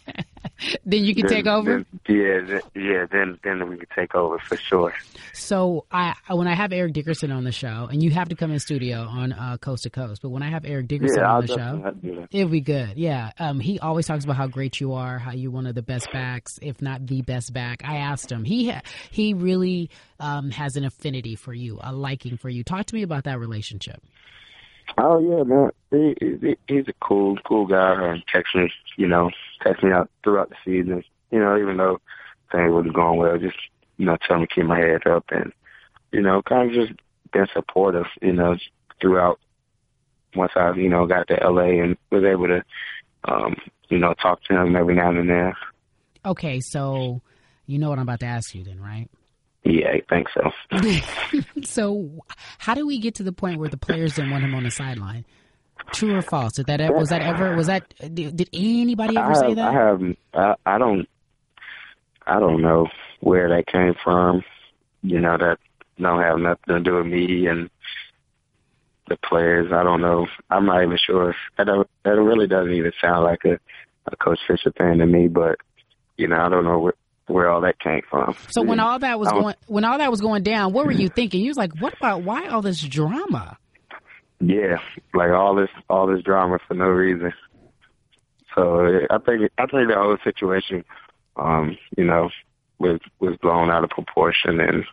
then 0.85 1.05
you 1.05 1.15
can 1.15 1.27
then- 1.27 1.37
take 1.37 1.47
over. 1.47 1.85
yeah, 2.09 2.41
then, 2.47 2.61
yeah. 2.75 3.07
Then, 3.11 3.39
then 3.45 3.69
we 3.69 3.77
can 3.77 3.87
take 3.95 4.15
over 4.15 4.39
for 4.39 4.57
sure. 4.57 4.95
So 5.33 5.85
I 5.93 6.15
when 6.31 6.49
I 6.49 6.55
have 6.55 6.73
Eric 6.73 6.95
Dickerson 6.95 7.31
on 7.31 7.45
the 7.45 7.53
show, 7.53 7.89
and 7.91 8.03
you 8.03 8.11
have 8.11 8.29
to 8.31 8.35
come 8.35 8.51
in 8.51 8.59
studio 8.59 9.03
on 9.03 9.33
uh, 9.33 9.57
Coast 9.59 9.85
to 9.85 9.91
Coast, 9.91 10.21
but 10.23 10.31
when 10.31 10.43
I 10.43 10.51
have 10.51 10.65
Eric 10.65 10.89
Dickerson 10.89 11.19
Yeah, 11.21 11.31
I'll 11.31 11.37
on 11.37 11.47
the 11.47 11.49
show, 11.49 11.83
have 11.85 12.01
to 12.01 12.07
do 12.07 12.15
that. 12.21 12.29
it'll 12.33 12.49
be 12.51 12.61
good. 12.61 12.97
Yeah, 12.97 13.31
um, 13.39 13.61
he 13.61 13.79
always 13.79 14.07
talks 14.07 14.25
about 14.25 14.37
how 14.37 14.49
great 14.49 14.81
you 14.81 14.95
are, 14.95 15.19
how 15.19 15.33
you're 15.33 15.53
one 15.53 15.67
of 15.67 15.75
the 15.77 15.83
best 15.83 16.11
backs, 16.13 16.59
if 16.61 16.83
not 16.83 17.07
the 17.07 17.23
best 17.23 17.53
back. 17.53 17.83
I 17.85 17.99
asked 17.99 18.33
him. 18.33 18.43
He 18.45 18.71
ha- 18.71 18.83
he 19.13 19.33
really 19.35 19.91
um, 20.19 20.51
has 20.51 20.75
an 20.77 20.85
affinity 20.85 21.37
for 21.37 21.53
you, 21.55 21.79
a 21.83 21.93
liking 21.93 22.37
for 22.37 22.49
you. 22.49 22.65
Talk 22.65 22.87
to 22.87 22.95
me 22.95 23.03
about 23.03 23.25
that 23.25 23.39
relationship. 23.39 24.03
Oh 24.97 25.19
yeah, 25.19 25.43
man. 25.43 25.71
He, 25.91 26.17
he, 26.21 26.57
he's 26.67 26.89
a 26.89 26.93
cool, 27.01 27.37
cool 27.45 27.67
guy. 27.67 28.11
And 28.11 28.23
text 28.33 28.55
me, 28.55 28.71
you 28.97 29.07
know, 29.07 29.31
text 29.63 29.83
me 29.83 29.93
out 29.93 30.11
throughout 30.23 30.51
the 30.51 30.57
season. 30.65 31.05
You 31.31 31.41
know, 31.41 31.59
even 31.59 31.77
though 31.77 32.01
things 32.51 32.73
wasn't 32.73 32.95
going 32.95 33.19
well, 33.19 33.39
just 33.39 33.57
you 33.97 34.07
know, 34.07 34.17
tell 34.27 34.39
me 34.39 34.47
to 34.47 34.55
keep 34.55 34.65
my 34.65 34.79
head 34.79 35.07
up 35.07 35.25
and 35.31 35.53
you 36.13 36.23
know, 36.23 36.43
kind 36.43 36.71
of 36.71 36.75
just 36.75 36.99
been 37.33 37.47
supportive. 37.53 38.07
You 38.23 38.33
know, 38.33 38.57
throughout. 39.01 39.39
Once 40.35 40.53
I, 40.57 40.73
you 40.75 40.91
know, 40.91 41.07
got 41.07 41.27
to 41.29 41.35
LA 41.37 41.83
and 41.83 41.97
was 42.11 42.23
able 42.23 42.49
to, 42.49 42.63
um, 43.25 43.57
you 43.89 43.99
know, 43.99 44.13
talk 44.13 44.43
to 44.45 44.55
him 44.55 44.77
every 44.77 44.95
now 44.95 45.09
and 45.09 45.29
then. 45.29 45.55
Okay, 46.25 46.61
so 46.61 47.23
you 47.67 47.79
know 47.79 47.89
what 47.89 47.99
I'm 47.99 48.03
about 48.03 48.21
to 48.21 48.27
ask 48.27 48.55
you, 48.55 48.63
then, 48.63 48.79
right? 48.79 49.09
Yeah, 49.65 49.89
I 49.91 50.03
think 50.09 50.29
so. 50.31 50.51
so, 51.65 52.25
how 52.59 52.75
do 52.75 52.87
we 52.87 52.99
get 52.99 53.17
to 53.17 53.23
the 53.23 53.33
point 53.33 53.59
where 53.59 53.69
the 53.69 53.77
players 53.77 54.15
didn't 54.15 54.31
want 54.31 54.45
him 54.45 54.55
on 54.55 54.63
the 54.63 54.71
sideline? 54.71 55.25
True 55.93 56.17
or 56.17 56.23
false? 56.23 56.55
Did 56.55 56.67
that 56.67 56.95
was 56.95 57.09
that 57.11 57.23
ever 57.23 57.55
was 57.57 57.67
that 57.67 57.93
did, 58.15 58.49
anybody 58.53 59.17
ever 59.17 59.33
I 59.33 59.35
say 59.35 59.55
that? 59.55 59.69
I 59.69 59.73
have, 59.73 60.03
I, 60.35 60.55
I 60.67 60.79
don't, 60.79 61.09
I 62.27 62.41
don't 62.41 62.63
know 62.63 62.89
where 63.21 63.49
that 63.49 63.67
came 63.67 63.95
from. 64.03 64.43
You 65.03 65.21
know, 65.21 65.37
that 65.39 65.59
don't 65.99 66.23
have 66.23 66.39
nothing 66.39 66.75
to 66.75 66.81
do 66.81 66.97
with 66.97 67.07
me 67.07 67.47
and 67.47 67.71
the 69.09 69.17
players. 69.17 69.73
I 69.73 69.83
don't 69.83 70.01
know. 70.01 70.27
I'm 70.51 70.67
not 70.67 70.83
even 70.83 70.99
sure. 71.05 71.35
That 71.57 71.67
that 72.05 72.11
really 72.11 72.47
doesn't 72.47 72.73
even 72.73 72.93
sound 73.01 73.25
like 73.25 73.45
a, 73.45 73.59
a 74.07 74.17
Coach 74.17 74.41
Fisher 74.47 74.73
thing 74.73 74.99
to 74.99 75.07
me. 75.07 75.29
But 75.29 75.59
you 76.17 76.29
know, 76.29 76.39
I 76.39 76.49
don't 76.49 76.65
know 76.65 76.79
where 76.79 76.95
where 77.29 77.49
all 77.51 77.61
that 77.63 77.79
came 77.79 78.03
from. 78.09 78.37
So 78.51 78.63
when 78.63 78.81
all 78.81 78.99
that 78.99 79.19
was 79.21 79.31
going 79.31 79.55
when 79.67 79.85
all 79.85 79.99
that 79.99 80.11
was 80.11 80.21
going 80.21 80.43
down, 80.43 80.73
what 80.73 80.87
were 80.87 80.93
you 80.93 81.09
thinking? 81.09 81.41
You 81.41 81.49
was 81.49 81.57
like, 81.57 81.79
"What 81.81 81.95
about 81.95 82.23
why 82.23 82.49
all 82.49 82.63
this 82.63 82.81
drama?" 82.81 83.59
Yeah, 84.41 84.79
like 85.15 85.31
all 85.31 85.55
this 85.55 85.71
all 85.89 86.07
this 86.07 86.23
drama 86.23 86.59
for 86.67 86.75
no 86.75 86.87
reason. 86.87 87.33
So 88.55 88.87
I 89.11 89.19
think 89.19 89.51
I 89.59 89.67
think 89.67 89.89
the 89.89 89.95
whole 89.95 90.17
situation, 90.25 90.85
um, 91.37 91.77
you 91.97 92.05
know, 92.05 92.31
was 92.79 93.01
was 93.21 93.37
blown 93.43 93.71
out 93.71 93.85
of 93.85 93.91
proportion 93.91 94.61
and 94.61 94.85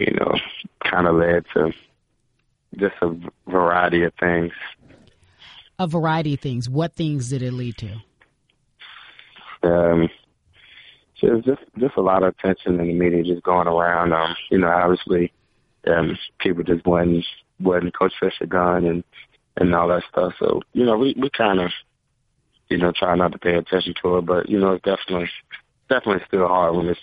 you 0.00 0.12
know, 0.18 0.34
kind 0.82 1.06
of 1.06 1.16
led 1.16 1.44
to 1.54 1.72
just 2.76 2.94
a 3.02 3.14
variety 3.48 4.02
of 4.02 4.12
things. 4.18 4.52
A 5.78 5.86
variety 5.86 6.34
of 6.34 6.40
things. 6.40 6.68
What 6.68 6.94
things 6.94 7.28
did 7.28 7.42
it 7.42 7.52
lead 7.52 7.76
to? 7.78 7.96
Um, 9.62 10.08
just 11.20 11.44
just 11.44 11.62
just 11.78 11.96
a 11.96 12.00
lot 12.00 12.22
of 12.22 12.34
attention 12.34 12.80
in 12.80 12.86
the 12.86 12.94
media 12.94 13.22
just 13.22 13.42
going 13.42 13.68
around. 13.68 14.12
Um, 14.12 14.34
you 14.50 14.58
know, 14.58 14.68
obviously, 14.68 15.32
um, 15.86 16.16
people 16.38 16.64
just 16.64 16.86
wasn't 16.86 17.24
wasn't 17.60 17.96
Coach 17.96 18.12
Fisher 18.18 18.46
gone 18.46 18.86
and 18.86 19.04
and 19.56 19.74
all 19.74 19.88
that 19.88 20.02
stuff. 20.10 20.34
So 20.38 20.62
you 20.72 20.84
know, 20.84 20.96
we 20.96 21.14
we 21.20 21.30
kind 21.30 21.60
of 21.60 21.70
you 22.68 22.78
know 22.78 22.92
try 22.92 23.14
not 23.14 23.32
to 23.32 23.38
pay 23.38 23.54
attention 23.54 23.94
to 24.02 24.18
it, 24.18 24.26
but 24.26 24.48
you 24.48 24.58
know, 24.58 24.72
it's 24.72 24.84
definitely 24.84 25.30
definitely 25.88 26.24
still 26.26 26.48
hard 26.48 26.74
when 26.74 26.86
it's 26.88 27.00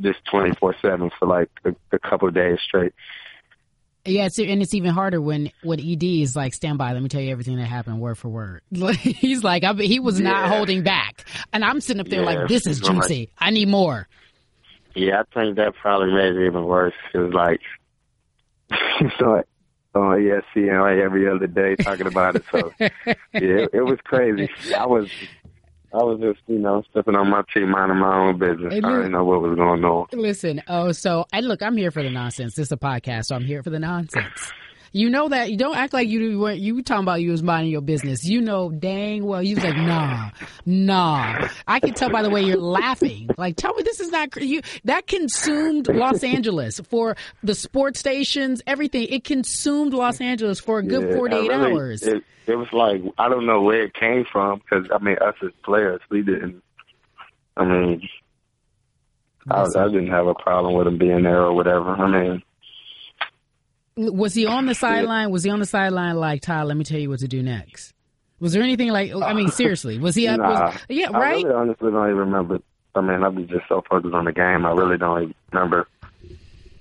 just 0.00 0.24
twenty 0.30 0.54
four 0.56 0.74
seven 0.82 1.10
for 1.18 1.26
like 1.26 1.50
a, 1.64 1.74
a 1.92 1.98
couple 1.98 2.28
of 2.28 2.34
days 2.34 2.58
straight. 2.66 2.92
Yeah, 4.06 4.26
it's, 4.26 4.38
and 4.38 4.60
it's 4.60 4.74
even 4.74 4.90
harder 4.90 5.20
when 5.20 5.50
when 5.62 5.80
Ed 5.80 6.02
is 6.02 6.36
like, 6.36 6.52
"Stand 6.52 6.76
by, 6.76 6.92
let 6.92 7.02
me 7.02 7.08
tell 7.08 7.22
you 7.22 7.30
everything 7.30 7.56
that 7.56 7.66
happened, 7.66 8.00
word 8.00 8.18
for 8.18 8.28
word." 8.28 8.62
He's 8.70 9.42
like, 9.42 9.64
I, 9.64 9.72
he 9.74 9.98
was 9.98 10.20
not 10.20 10.48
holding 10.48 10.82
back, 10.82 11.24
and 11.52 11.64
I'm 11.64 11.80
sitting 11.80 12.00
up 12.00 12.08
there 12.08 12.20
Yeah, 12.20 12.26
like, 12.40 12.48
"This 12.48 12.66
is 12.66 12.80
juicy. 12.80 13.30
I 13.38 13.50
need 13.50 13.68
more." 13.68 14.06
Yeah, 14.94 15.22
I 15.22 15.34
think 15.34 15.56
that 15.56 15.74
probably 15.74 16.12
made 16.12 16.36
it 16.36 16.46
even 16.46 16.64
worse. 16.64 16.94
It 17.12 17.18
was 17.18 17.32
like, 17.32 17.60
so 19.18 19.42
on 19.94 20.18
ESPN 20.18 20.80
like 20.80 21.02
every 21.02 21.28
other 21.28 21.46
day 21.46 21.76
talking 21.76 22.06
about 22.06 22.36
it. 22.36 22.44
So 22.50 22.72
yeah, 22.80 22.88
it, 23.32 23.70
it 23.72 23.82
was 23.82 23.98
crazy. 24.04 24.50
I 24.76 24.86
was 24.86 25.08
I 25.94 26.02
was 26.02 26.18
just, 26.20 26.40
you 26.48 26.58
know, 26.58 26.82
stepping 26.90 27.14
on 27.14 27.30
my 27.30 27.42
team, 27.54 27.70
minding 27.70 27.98
my 27.98 28.16
own 28.18 28.36
business. 28.36 28.72
I 28.72 28.80
didn't 28.80 29.12
know 29.12 29.24
what 29.24 29.42
was 29.42 29.54
going 29.56 29.84
on. 29.84 30.06
Listen, 30.12 30.60
oh, 30.66 30.90
so 30.90 31.24
and 31.32 31.46
look, 31.46 31.62
I'm 31.62 31.76
here 31.76 31.92
for 31.92 32.02
the 32.02 32.10
nonsense. 32.10 32.56
This 32.56 32.66
is 32.66 32.72
a 32.72 32.76
podcast, 32.76 33.26
so 33.26 33.36
I'm 33.36 33.44
here 33.44 33.62
for 33.62 33.70
the 33.70 33.78
nonsense. 33.78 34.52
You 34.96 35.10
know 35.10 35.28
that 35.28 35.50
you 35.50 35.56
don't 35.56 35.74
act 35.76 35.92
like 35.92 36.08
you 36.08 36.38
weren't. 36.38 36.60
You 36.60 36.80
talking 36.80 37.02
about 37.02 37.20
you 37.20 37.32
was 37.32 37.42
minding 37.42 37.72
your 37.72 37.80
business. 37.80 38.22
You 38.22 38.40
know 38.40 38.70
dang 38.70 39.26
well. 39.26 39.42
You 39.42 39.56
was 39.56 39.64
like, 39.64 39.76
nah, 39.76 40.30
nah. 40.64 41.48
I 41.66 41.80
can 41.80 41.94
tell 41.94 42.10
by 42.10 42.22
the 42.22 42.30
way 42.30 42.42
you're 42.42 42.56
laughing. 42.56 43.28
Like, 43.36 43.56
tell 43.56 43.74
me 43.74 43.82
this 43.82 43.98
is 43.98 44.10
not 44.12 44.40
you. 44.40 44.62
That 44.84 45.08
consumed 45.08 45.88
Los 45.88 46.22
Angeles 46.22 46.78
for 46.78 47.16
the 47.42 47.56
sports 47.56 47.98
stations, 47.98 48.62
everything. 48.68 49.08
It 49.10 49.24
consumed 49.24 49.94
Los 49.94 50.20
Angeles 50.20 50.60
for 50.60 50.78
a 50.78 50.82
good 50.84 51.10
Yeah, 51.10 51.16
48 51.16 51.48
really- 51.48 51.72
hours. 51.72 52.02
It, 52.04 52.22
it 52.46 52.54
was 52.54 52.68
like 52.72 53.02
I 53.18 53.28
don't 53.28 53.46
know 53.46 53.62
where 53.62 53.82
it 53.82 53.94
came 53.94 54.24
from 54.30 54.60
because 54.60 54.86
I 54.94 55.02
mean 55.02 55.16
us 55.20 55.34
as 55.42 55.50
players 55.64 56.02
we 56.08 56.22
didn't. 56.22 56.62
I 57.56 57.64
mean, 57.64 58.08
I, 59.50 59.62
I 59.62 59.88
didn't 59.88 60.08
have 60.10 60.28
a 60.28 60.34
problem 60.34 60.74
with 60.74 60.86
him 60.86 60.98
being 60.98 61.24
there 61.24 61.42
or 61.42 61.52
whatever. 61.52 61.90
I 61.90 62.06
mean, 62.08 62.42
Was 63.96 64.34
he 64.34 64.46
on 64.46 64.66
the 64.66 64.74
sideline? 64.74 65.30
Was 65.30 65.44
he 65.44 65.50
on 65.50 65.60
the 65.60 65.66
sideline 65.66 66.16
like 66.16 66.42
Ty? 66.42 66.64
Let 66.64 66.76
me 66.76 66.84
tell 66.84 66.98
you 66.98 67.08
what 67.10 67.20
to 67.20 67.28
do 67.28 67.42
next. 67.42 67.92
Was 68.40 68.52
there 68.52 68.62
anything 68.62 68.88
like? 68.88 69.12
I 69.14 69.32
mean, 69.32 69.48
seriously, 69.50 69.98
was 69.98 70.14
he 70.14 70.26
up? 70.26 70.38
nah, 70.38 70.66
was, 70.66 70.80
yeah, 70.88 71.10
I 71.12 71.20
right. 71.20 71.44
really 71.44 71.54
honestly 71.54 71.90
don't 71.90 72.06
even 72.06 72.16
remember. 72.16 72.60
I 72.96 73.00
mean, 73.00 73.22
I 73.22 73.28
was 73.28 73.46
just 73.46 73.68
so 73.68 73.82
focused 73.88 74.14
on 74.14 74.24
the 74.24 74.32
game. 74.32 74.66
I 74.66 74.72
really 74.72 74.98
don't 74.98 75.22
even 75.22 75.34
remember. 75.52 75.88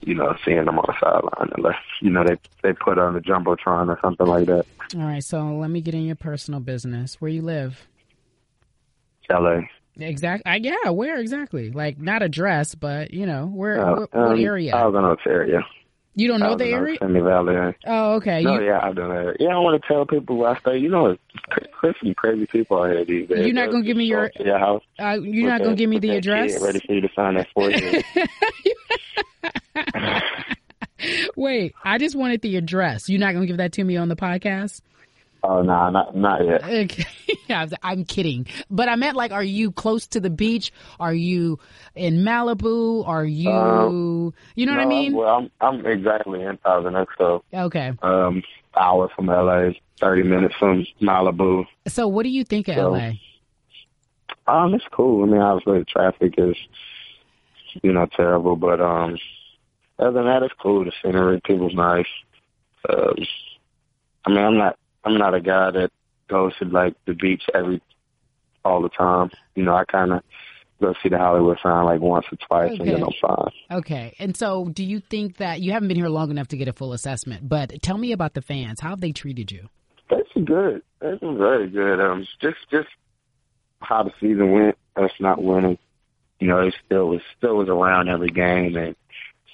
You 0.01 0.15
know, 0.15 0.35
seeing 0.43 0.57
him 0.57 0.77
on 0.77 0.83
the 0.85 0.93
sideline 0.99 1.49
unless 1.55 1.77
you 2.01 2.09
know 2.09 2.25
they 2.25 2.35
they 2.61 2.73
put 2.73 2.97
on 2.97 3.13
the 3.13 3.21
jumbotron 3.21 3.87
or 3.87 3.97
something 4.01 4.27
like 4.27 4.47
that. 4.47 4.65
All 4.95 5.01
right, 5.01 5.23
so 5.23 5.41
let 5.55 5.69
me 5.69 5.79
get 5.79 5.93
in 5.93 6.03
your 6.03 6.17
personal 6.17 6.59
business. 6.59 7.21
Where 7.21 7.31
you 7.31 7.41
live? 7.41 7.87
LA. 9.29 9.61
Exactly. 9.97 10.51
I, 10.51 10.57
yeah, 10.57 10.89
where 10.89 11.19
exactly? 11.19 11.71
Like 11.71 11.99
not 11.99 12.21
address, 12.21 12.75
but 12.75 13.13
you 13.13 13.25
know 13.25 13.45
where? 13.45 13.79
Uh, 13.79 13.99
what, 14.01 14.13
what 14.13 14.31
um, 14.31 14.39
area? 14.39 14.75
I 14.75 14.85
was 14.85 14.95
in 14.95 15.05
Ontario. 15.05 15.63
You 16.15 16.27
don't 16.27 16.39
know 16.39 16.55
the 16.55 16.65
area? 16.67 16.97
Simi 17.01 17.19
Valley. 17.21 17.75
Oh, 17.85 18.13
okay. 18.15 18.41
No, 18.43 18.59
you, 18.59 18.65
yeah, 18.67 18.79
I 18.83 18.91
don't 18.93 19.09
know. 19.09 19.33
Yeah, 19.39 19.55
I 19.55 19.57
want 19.57 19.81
to 19.81 19.87
tell 19.87 20.05
people 20.05 20.37
where 20.37 20.49
I 20.51 20.59
stay. 20.59 20.77
You 20.77 20.89
know, 20.89 21.17
there's 21.81 21.95
some 22.01 22.13
crazy 22.13 22.45
people 22.45 22.81
out 22.81 22.91
here 22.91 23.03
these 23.05 23.27
days. 23.27 23.45
You're 23.45 23.55
not 23.55 23.71
gonna 23.71 23.83
give 23.83 23.97
me 23.97 24.05
your- 24.05 24.31
your 24.39 24.59
house. 24.59 24.83
uh, 24.99 25.17
you're 25.21 25.49
not 25.49 25.61
gonna 25.63 25.75
give 25.75 25.89
me 25.89 25.99
the 25.99 26.11
address? 26.15 26.61
Ready 26.61 26.79
for 26.85 26.93
you 26.93 27.01
to 27.01 27.09
sign 27.15 27.35
that 27.35 27.47
for 27.53 27.69
you. 27.71 28.03
Wait, 31.35 31.73
I 31.83 31.97
just 31.97 32.15
wanted 32.15 32.41
the 32.41 32.55
address. 32.55 33.09
You're 33.09 33.19
not 33.19 33.33
gonna 33.33 33.45
give 33.45 33.57
that 33.57 33.73
to 33.73 33.83
me 33.83 33.97
on 33.97 34.07
the 34.07 34.15
podcast? 34.15 34.81
Oh 35.43 35.61
no, 35.61 35.63
nah, 35.63 35.89
not 35.89 36.15
not 36.15 36.45
yet. 36.45 36.63
Okay. 37.49 37.75
I'm 37.83 38.05
kidding, 38.05 38.47
but 38.71 38.89
I 38.89 38.95
meant 38.95 39.15
like, 39.15 39.31
are 39.31 39.43
you 39.43 39.71
close 39.71 40.07
to 40.07 40.19
the 40.19 40.29
beach? 40.29 40.71
Are 40.99 41.13
you 41.13 41.59
in 41.95 42.23
Malibu? 42.23 43.07
Are 43.07 43.25
you? 43.25 43.49
Um, 43.51 44.33
you 44.55 44.65
know 44.65 44.71
what 44.71 44.81
I 44.81 44.85
No, 44.85 44.89
mean? 44.89 45.13
Well, 45.15 45.27
I'm 45.35 45.51
I'm 45.61 45.85
exactly 45.85 46.41
in 46.41 46.57
Thousand 46.57 46.95
Oaks, 46.95 47.13
so 47.17 47.43
Okay. 47.53 47.91
um, 48.01 48.41
hour 48.75 49.09
from 49.15 49.27
LA, 49.27 49.71
thirty 49.99 50.23
minutes 50.23 50.55
from 50.57 50.85
Malibu. 51.01 51.65
So, 51.87 52.07
what 52.07 52.23
do 52.23 52.29
you 52.29 52.43
think 52.43 52.67
of 52.69 52.75
So- 52.75 52.91
LA? 52.93 53.11
Um, 54.47 54.73
it's 54.73 54.85
cool. 54.91 55.23
I 55.23 55.27
mean, 55.31 55.41
obviously 55.41 55.79
the 55.79 55.85
traffic 55.85 56.33
is, 56.37 56.55
you 57.81 57.93
know, 57.93 58.05
terrible, 58.07 58.55
but 58.55 58.81
um, 58.81 59.17
other 59.99 60.11
than 60.11 60.25
that, 60.25 60.43
it's 60.43 60.53
cool. 60.61 60.83
The 60.83 60.91
scenery, 61.01 61.39
people's 61.45 61.73
nice. 61.75 62.07
Um, 62.89 63.15
I 64.25 64.29
mean, 64.29 64.39
I'm 64.39 64.57
not, 64.57 64.77
I'm 65.05 65.17
not 65.17 65.33
a 65.33 65.41
guy 65.41 65.71
that 65.71 65.91
goes 66.29 66.53
to 66.59 66.65
like 66.65 66.95
the 67.05 67.13
beach 67.13 67.43
every, 67.53 67.81
all 68.63 68.81
the 68.81 68.89
time. 68.89 69.29
You 69.55 69.63
know, 69.63 69.75
I 69.75 69.85
kind 69.85 70.13
of 70.13 70.23
go 70.81 70.93
see 71.01 71.09
the 71.09 71.17
Hollywood 71.17 71.57
sign 71.61 71.85
like 71.85 72.01
once 72.01 72.25
or 72.31 72.37
twice, 72.47 72.77
and 72.79 72.87
then 72.87 73.03
Okay. 73.03 73.03
I'm 73.03 73.29
fine. 73.29 73.77
Okay. 73.79 74.15
And 74.19 74.35
so, 74.35 74.65
do 74.65 74.83
you 74.83 74.99
think 74.99 75.37
that 75.37 75.61
you 75.61 75.71
haven't 75.71 75.87
been 75.87 75.97
here 75.97 76.09
long 76.09 76.31
enough 76.31 76.47
to 76.49 76.57
get 76.57 76.67
a 76.67 76.73
full 76.73 76.93
assessment? 76.93 77.47
But 77.47 77.81
tell 77.81 77.97
me 77.97 78.11
about 78.11 78.33
the 78.33 78.41
fans. 78.41 78.79
How 78.79 78.89
have 78.89 79.01
they 79.01 79.11
treated 79.11 79.51
you? 79.51 79.69
That's 80.09 80.29
good. 80.45 80.81
That's 80.99 81.19
been 81.19 81.37
very 81.37 81.69
good. 81.69 81.99
Um, 81.99 82.27
just, 82.41 82.57
just 82.71 82.89
how 83.79 84.03
the 84.03 84.11
season 84.19 84.51
went. 84.51 84.77
Us 84.95 85.11
not 85.19 85.41
winning. 85.41 85.77
You 86.39 86.47
know, 86.47 86.59
it 86.59 86.75
still 86.85 87.07
was, 87.07 87.21
still 87.37 87.55
was 87.57 87.69
around 87.69 88.09
every 88.09 88.29
game 88.29 88.75
and 88.75 88.95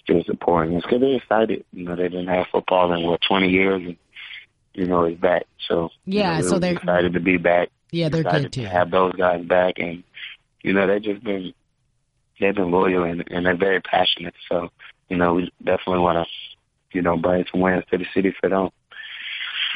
still 0.03 0.23
supporting 0.25 0.75
us 0.75 0.83
because 0.83 0.99
they're 0.99 1.15
excited. 1.15 1.63
You 1.71 1.85
know, 1.85 1.95
they 1.95 2.09
didn't 2.09 2.27
have 2.27 2.47
football 2.51 2.91
in 2.93 3.05
what 3.05 3.21
20 3.27 3.47
years, 3.47 3.81
and 3.85 3.95
you 4.79 4.87
know, 4.87 5.03
it's 5.03 5.19
back. 5.19 5.43
So 5.67 5.89
you 6.05 6.19
Yeah, 6.19 6.39
know, 6.39 6.47
so 6.47 6.49
they're 6.51 6.59
they're- 6.59 6.77
excited 6.77 7.13
to 7.13 7.19
be 7.19 7.37
back. 7.37 7.69
Yeah, 7.91 8.09
they're 8.09 8.21
excited 8.21 8.43
good 8.43 8.53
too. 8.53 8.61
to 8.63 8.69
have 8.69 8.91
those 8.91 9.13
guys 9.13 9.43
back, 9.45 9.75
and 9.77 10.03
you 10.63 10.73
know, 10.73 10.87
they've 10.87 11.01
just 11.01 11.23
been 11.23 11.53
they've 12.39 12.55
been 12.55 12.71
loyal 12.71 13.03
and, 13.03 13.23
and 13.31 13.45
they're 13.45 13.57
very 13.57 13.81
passionate. 13.81 14.33
So 14.47 14.69
you 15.09 15.17
know, 15.17 15.33
we 15.35 15.51
definitely 15.63 15.99
want 15.99 16.25
to 16.25 16.97
you 16.97 17.01
know 17.01 17.17
bring 17.17 17.45
some 17.51 17.61
wins 17.61 17.83
to 17.91 17.97
the 17.97 18.05
city 18.13 18.33
for 18.39 18.49
them. 18.49 18.69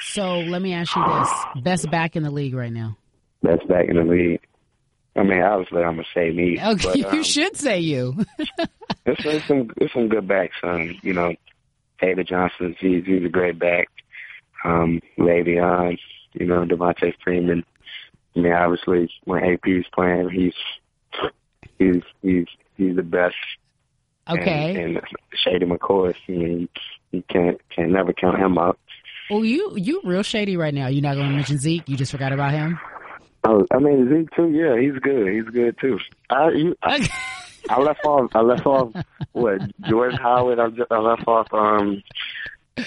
So, 0.05 0.39
let 0.39 0.61
me 0.61 0.73
ask 0.73 0.95
you 0.95 1.03
this: 1.07 1.63
best 1.63 1.89
back 1.91 2.15
in 2.15 2.23
the 2.23 2.31
league 2.31 2.53
right 2.55 2.71
now? 2.73 2.97
Best 3.41 3.67
back 3.67 3.87
in 3.89 3.95
the 3.95 4.03
league. 4.03 4.41
I 5.15 5.23
mean, 5.23 5.41
obviously, 5.41 5.83
I'm 5.83 5.95
gonna 5.95 6.07
say 6.13 6.31
me. 6.31 6.59
Okay, 6.61 7.01
but, 7.01 7.05
um, 7.11 7.15
you 7.15 7.23
should 7.23 7.55
say 7.55 7.79
you. 7.79 8.25
There's, 9.05 9.17
there's 9.23 9.43
some 9.45 9.71
there's 9.77 9.93
some 9.93 10.07
good 10.09 10.27
backs. 10.27 10.55
Um, 10.63 10.95
you 11.03 11.13
know, 11.13 11.33
David 12.01 12.27
Johnson, 12.27 12.75
he's 12.79 13.05
he's 13.05 13.23
a 13.25 13.29
great 13.29 13.57
back. 13.59 13.87
Um, 14.63 15.01
Le'Veon, 15.17 15.97
you 16.33 16.45
know, 16.45 16.65
Devonta 16.65 17.13
Freeman. 17.23 17.63
I 18.35 18.39
mean, 18.39 18.53
obviously, 18.53 19.09
when 19.25 19.43
AP's 19.43 19.87
playing, 19.93 20.29
he's 20.29 20.53
he's 21.77 22.01
he's 22.21 22.45
he's 22.77 22.95
the 22.95 23.03
best. 23.03 23.35
Okay. 24.29 24.81
And, 24.81 24.97
and 24.97 25.01
Shady 25.33 25.65
McCoy, 25.65 26.15
I 26.27 26.31
mean, 26.31 26.59
you, 26.61 26.67
you 27.11 27.23
can't 27.29 27.59
can 27.69 27.91
never 27.91 28.13
count 28.13 28.39
him 28.39 28.57
out. 28.57 28.79
well, 29.29 29.43
you 29.43 29.73
you 29.75 30.01
real 30.03 30.23
shady 30.23 30.57
right 30.57 30.73
now. 30.73 30.87
You're 30.87 31.03
not 31.03 31.15
going 31.15 31.29
to 31.29 31.35
mention 31.35 31.57
Zeke. 31.57 31.87
You 31.87 31.97
just 31.97 32.11
forgot 32.11 32.31
about 32.31 32.51
him. 32.51 32.79
Oh, 33.43 33.65
I 33.71 33.79
mean 33.79 34.09
Zeke 34.09 34.31
too. 34.35 34.49
Yeah, 34.49 34.79
he's 34.79 34.97
good. 35.01 35.27
He's 35.31 35.45
good 35.53 35.77
too. 35.79 35.99
I 36.29 36.49
you, 36.51 36.75
I, 36.81 37.07
I 37.69 37.79
left 37.81 38.05
off. 38.05 38.31
I 38.33 38.39
left 38.41 38.65
off 38.65 38.93
what 39.33 39.61
Jordan 39.81 40.17
Howard. 40.17 40.59
I, 40.59 40.69
I 40.89 40.99
left 40.99 41.27
off. 41.27 41.53
Um, 41.53 42.01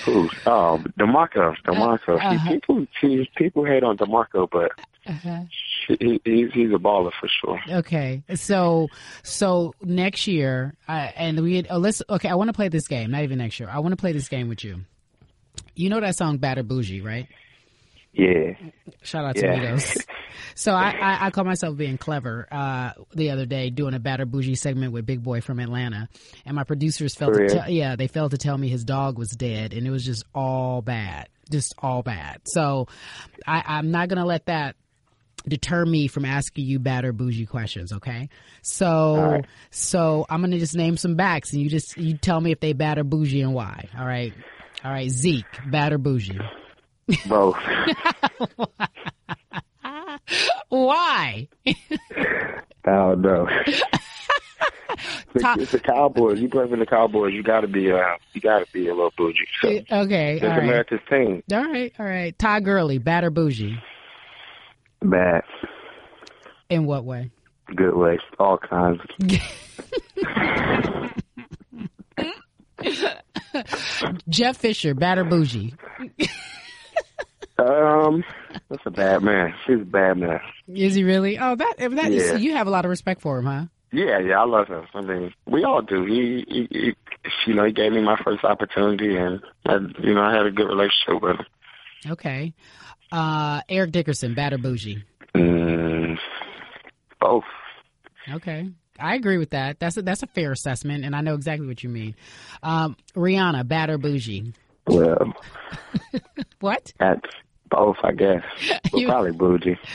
who? 0.05 0.29
Oh, 0.47 0.83
DeMarco. 0.99 1.57
DeMarco. 1.65 2.19
See, 2.19 2.37
Uh-huh. 2.37 2.49
people, 2.51 2.87
see, 3.01 3.31
people 3.37 3.65
hate 3.65 3.83
on 3.85 3.97
DeMarco, 3.97 4.49
but 4.51 4.73
Uh-huh. 5.07 5.43
he, 5.87 6.21
he's 6.25 6.53
he's 6.53 6.71
a 6.71 6.79
baller 6.79 7.13
for 7.21 7.29
sure. 7.29 7.61
Okay, 7.69 8.23
so 8.35 8.89
so 9.23 9.75
next 9.83 10.27
year, 10.27 10.75
uh, 10.89 11.11
and 11.17 11.41
we 11.41 11.65
oh, 11.71 11.79
let's 11.79 12.03
okay. 12.11 12.29
I 12.29 12.35
want 12.35 12.49
to 12.49 12.53
play 12.55 12.69
this 12.69 12.89
game. 12.89 13.13
Not 13.13 13.23
even 13.23 13.39
next 13.39 13.61
year. 13.61 13.69
I 13.73 13.79
want 13.79 13.93
to 13.93 13.97
play 13.97 14.11
this 14.13 14.29
game 14.29 14.49
with 14.49 14.65
you. 14.65 14.81
You 15.77 15.91
know 15.91 16.01
that 16.01 16.17
song 16.17 16.39
"Bad 16.39 16.59
and 16.59 16.69
Boujee," 16.69 17.05
right? 17.05 17.29
Yeah. 18.17 18.53
Shout 19.03 19.25
out 19.25 19.37
to 19.37 19.43
Yeah. 19.47 19.75
Migos. 19.75 20.05
So 20.55 20.73
I, 20.73 20.91
I, 20.91 21.27
I 21.27 21.31
call 21.31 21.45
myself 21.45 21.77
being 21.77 21.99
clever 21.99 22.47
uh, 22.51 22.93
the 23.15 23.31
other 23.31 23.45
day 23.45 23.69
doing 23.69 23.93
a 23.93 23.99
batter 23.99 24.25
bougie 24.25 24.55
segment 24.55 24.93
with 24.93 25.05
Big 25.05 25.23
Boy 25.23 25.43
from 25.43 25.61
Atlanta, 25.61 26.09
and 26.47 26.57
my 26.57 26.65
producers 26.65 27.15
failed 27.15 27.35
For 27.35 27.47
to 27.47 27.55
real? 27.57 27.69
yeah 27.69 27.97
they 27.97 28.07
failed 28.07 28.31
to 28.31 28.39
tell 28.39 28.57
me 28.57 28.69
his 28.69 28.83
dog 28.85 29.19
was 29.19 29.31
dead, 29.31 29.75
and 29.75 29.87
it 29.87 29.91
was 29.91 30.03
just 30.05 30.25
all 30.35 30.81
bad, 30.81 31.29
just 31.51 31.75
all 31.79 32.03
bad. 32.03 32.41
So 32.47 32.89
I, 33.47 33.63
I'm 33.67 33.91
not 33.91 34.09
gonna 34.09 34.25
let 34.25 34.47
that 34.47 34.77
deter 35.47 35.85
me 35.85 36.09
from 36.09 36.25
asking 36.25 36.65
you 36.65 36.79
batter 36.79 37.13
bougie 37.13 37.45
questions. 37.47 37.93
Okay, 37.93 38.31
so 38.63 39.17
right. 39.17 39.47
so 39.71 40.25
I'm 40.31 40.41
gonna 40.41 40.59
just 40.59 40.75
name 40.77 40.97
some 40.97 41.17
backs, 41.17 41.53
and 41.53 41.61
you 41.63 41.69
just 41.69 41.99
you 41.99 42.17
tell 42.17 42.41
me 42.41 42.51
if 42.53 42.61
they 42.61 42.73
batter 42.73 43.05
bougie 43.05 43.43
and 43.43 43.53
why. 43.53 43.89
All 43.99 44.07
right, 44.07 44.33
all 44.83 44.91
right, 44.91 45.11
Zeke 45.11 45.45
batter 45.71 45.99
bougie. 45.99 46.39
Both. 47.29 47.57
Why? 50.69 51.49
I 51.67 51.75
don't 52.85 53.23
know. 53.23 53.49
It's 53.67 53.83
Top- 55.43 55.59
it's 55.59 55.73
the 55.73 55.81
Cowboys. 55.81 56.41
You 56.41 56.49
play 56.49 56.67
for 56.69 56.77
the 56.77 56.87
Cowboys. 56.87 57.35
You 57.35 57.43
got 57.43 57.61
to 57.61 57.69
be 57.69 57.93
uh, 57.93 57.99
you 58.33 58.41
got 58.41 58.65
to 58.67 58.73
be 58.73 58.89
a 58.89 58.95
little 58.95 59.13
bougie. 59.17 59.47
So 59.61 59.69
Okay, 59.69 59.85
all 59.91 60.07
it's 60.37 60.43
right. 60.45 60.63
America's 60.63 61.01
team. 61.11 61.43
All 61.53 61.65
right, 61.65 61.93
all 61.99 62.07
right. 62.07 62.37
Todd 62.39 62.65
Gurley, 62.65 62.99
bad 62.99 63.25
or 63.25 63.31
bougie? 63.31 63.79
Bad, 65.03 65.43
In 66.71 66.87
what 66.87 67.05
way? 67.05 67.31
good 67.75 67.95
way, 67.95 68.19
all 68.39 68.59
kinds. 68.59 69.01
Jeff 74.29 74.57
Fisher, 74.59 74.95
bad 74.95 75.19
or 75.19 75.25
bougie? 75.25 75.75
Um, 77.59 78.23
that's 78.69 78.83
a 78.85 78.91
bad 78.91 79.23
man. 79.23 79.55
He's 79.67 79.81
a 79.81 79.85
bad 79.85 80.19
man. 80.19 80.41
Is 80.69 80.95
he 80.95 81.05
really? 81.05 81.39
Oh, 81.39 81.55
that 81.55 81.75
that 81.79 82.13
Yeah. 82.13 82.37
you 82.37 82.53
have 82.55 82.67
a 82.67 82.71
lot 82.71 82.85
of 82.85 82.91
respect 82.91 83.21
for 83.23 83.39
him, 83.39 83.47
huh? 83.47 83.65
Yeah, 83.93 84.19
yeah, 84.19 84.41
I 84.41 84.45
love 84.45 84.69
him. 84.69 84.85
I 84.95 85.01
mean, 85.01 85.33
we 85.47 85.65
all 85.65 85.81
do. 85.81 86.05
He, 86.05 86.45
he, 86.49 86.69
he 86.71 86.93
you 87.47 87.55
know, 87.55 87.65
he 87.65 87.73
gave 87.73 87.93
me 87.93 88.03
my 88.03 88.17
first 88.23 88.45
opportunity, 88.45 89.17
and 89.17 89.41
I, 89.65 89.77
you 90.03 90.13
know, 90.15 90.23
I 90.23 90.35
had 90.35 90.45
a 90.45 90.51
good 90.51 90.67
relationship 90.67 91.23
with 91.23 91.37
him. 91.37 91.47
Okay. 92.13 92.53
Uh, 93.11 93.61
Eric 93.69 93.93
Dickerson, 93.93 94.35
bad 94.35 94.53
or 94.53 94.59
bougie? 94.59 95.03
Mm, 95.35 96.19
both. 97.21 97.45
Okay. 98.31 98.69
I 98.99 99.15
agree 99.15 99.39
with 99.39 99.51
that. 99.51 99.79
That's 99.79 99.97
a, 99.97 100.03
that's 100.03 100.23
a 100.23 100.27
fair 100.27 100.53
assessment, 100.53 101.05
and 101.05 101.15
I 101.15 101.21
know 101.21 101.35
exactly 101.35 101.67
what 101.67 101.83
you 101.83 101.89
mean. 101.89 102.15
Um, 102.63 102.97
Rihanna, 103.15 103.67
bad 103.69 103.89
or 103.91 103.99
bougie? 103.99 104.53
Well, 104.87 105.33
What? 106.61 106.93
that's 106.99 107.21
both, 107.71 107.97
I 108.03 108.13
guess. 108.13 108.43
You- 108.95 109.07
probably 109.09 109.33
bougie. 109.33 109.79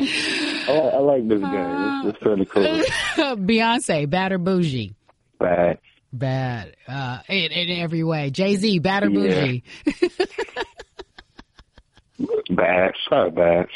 I, 0.00 0.70
like- 0.70 0.94
I 0.94 0.98
like 0.98 1.28
this 1.28 1.40
game. 1.40 1.52
It's, 1.52 2.08
it's 2.08 2.18
pretty 2.22 2.44
cool. 2.44 2.62
Beyonce, 3.36 4.08
bad 4.08 4.32
or 4.32 4.38
bougie? 4.38 4.94
Bad. 5.38 5.78
Bad. 6.12 6.76
Uh, 6.86 7.18
in, 7.28 7.50
in 7.52 7.80
every 7.80 8.04
way. 8.04 8.30
Jay 8.30 8.54
Z, 8.56 8.78
bad 8.78 9.04
or 9.04 9.10
Yeah. 9.10 9.30
bougie? 9.30 9.62
Bad. 12.50 12.92
Sorry, 13.08 13.30
bad. 13.30 13.66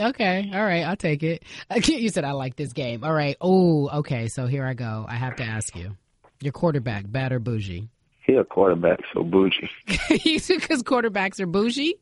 Okay. 0.00 0.50
All 0.54 0.62
right. 0.64 0.82
I'll 0.82 0.96
take 0.96 1.22
it. 1.22 1.42
You 1.84 2.08
said 2.08 2.24
I 2.24 2.32
like 2.32 2.56
this 2.56 2.72
game. 2.72 3.04
All 3.04 3.12
right. 3.12 3.36
Oh, 3.40 3.88
okay. 3.98 4.28
So 4.28 4.46
here 4.46 4.64
I 4.66 4.74
go. 4.74 5.04
I 5.08 5.14
have 5.16 5.36
to 5.36 5.44
ask 5.44 5.74
you. 5.76 5.96
Your 6.40 6.52
quarterback, 6.52 7.04
bad 7.10 7.32
or 7.32 7.38
bougie? 7.38 7.88
He 8.24 8.34
a 8.34 8.44
quarterback, 8.44 9.00
so 9.12 9.24
bougie. 9.24 9.68
Because 10.08 10.82
quarterbacks 10.82 11.40
are 11.40 11.46
bougie? 11.46 11.94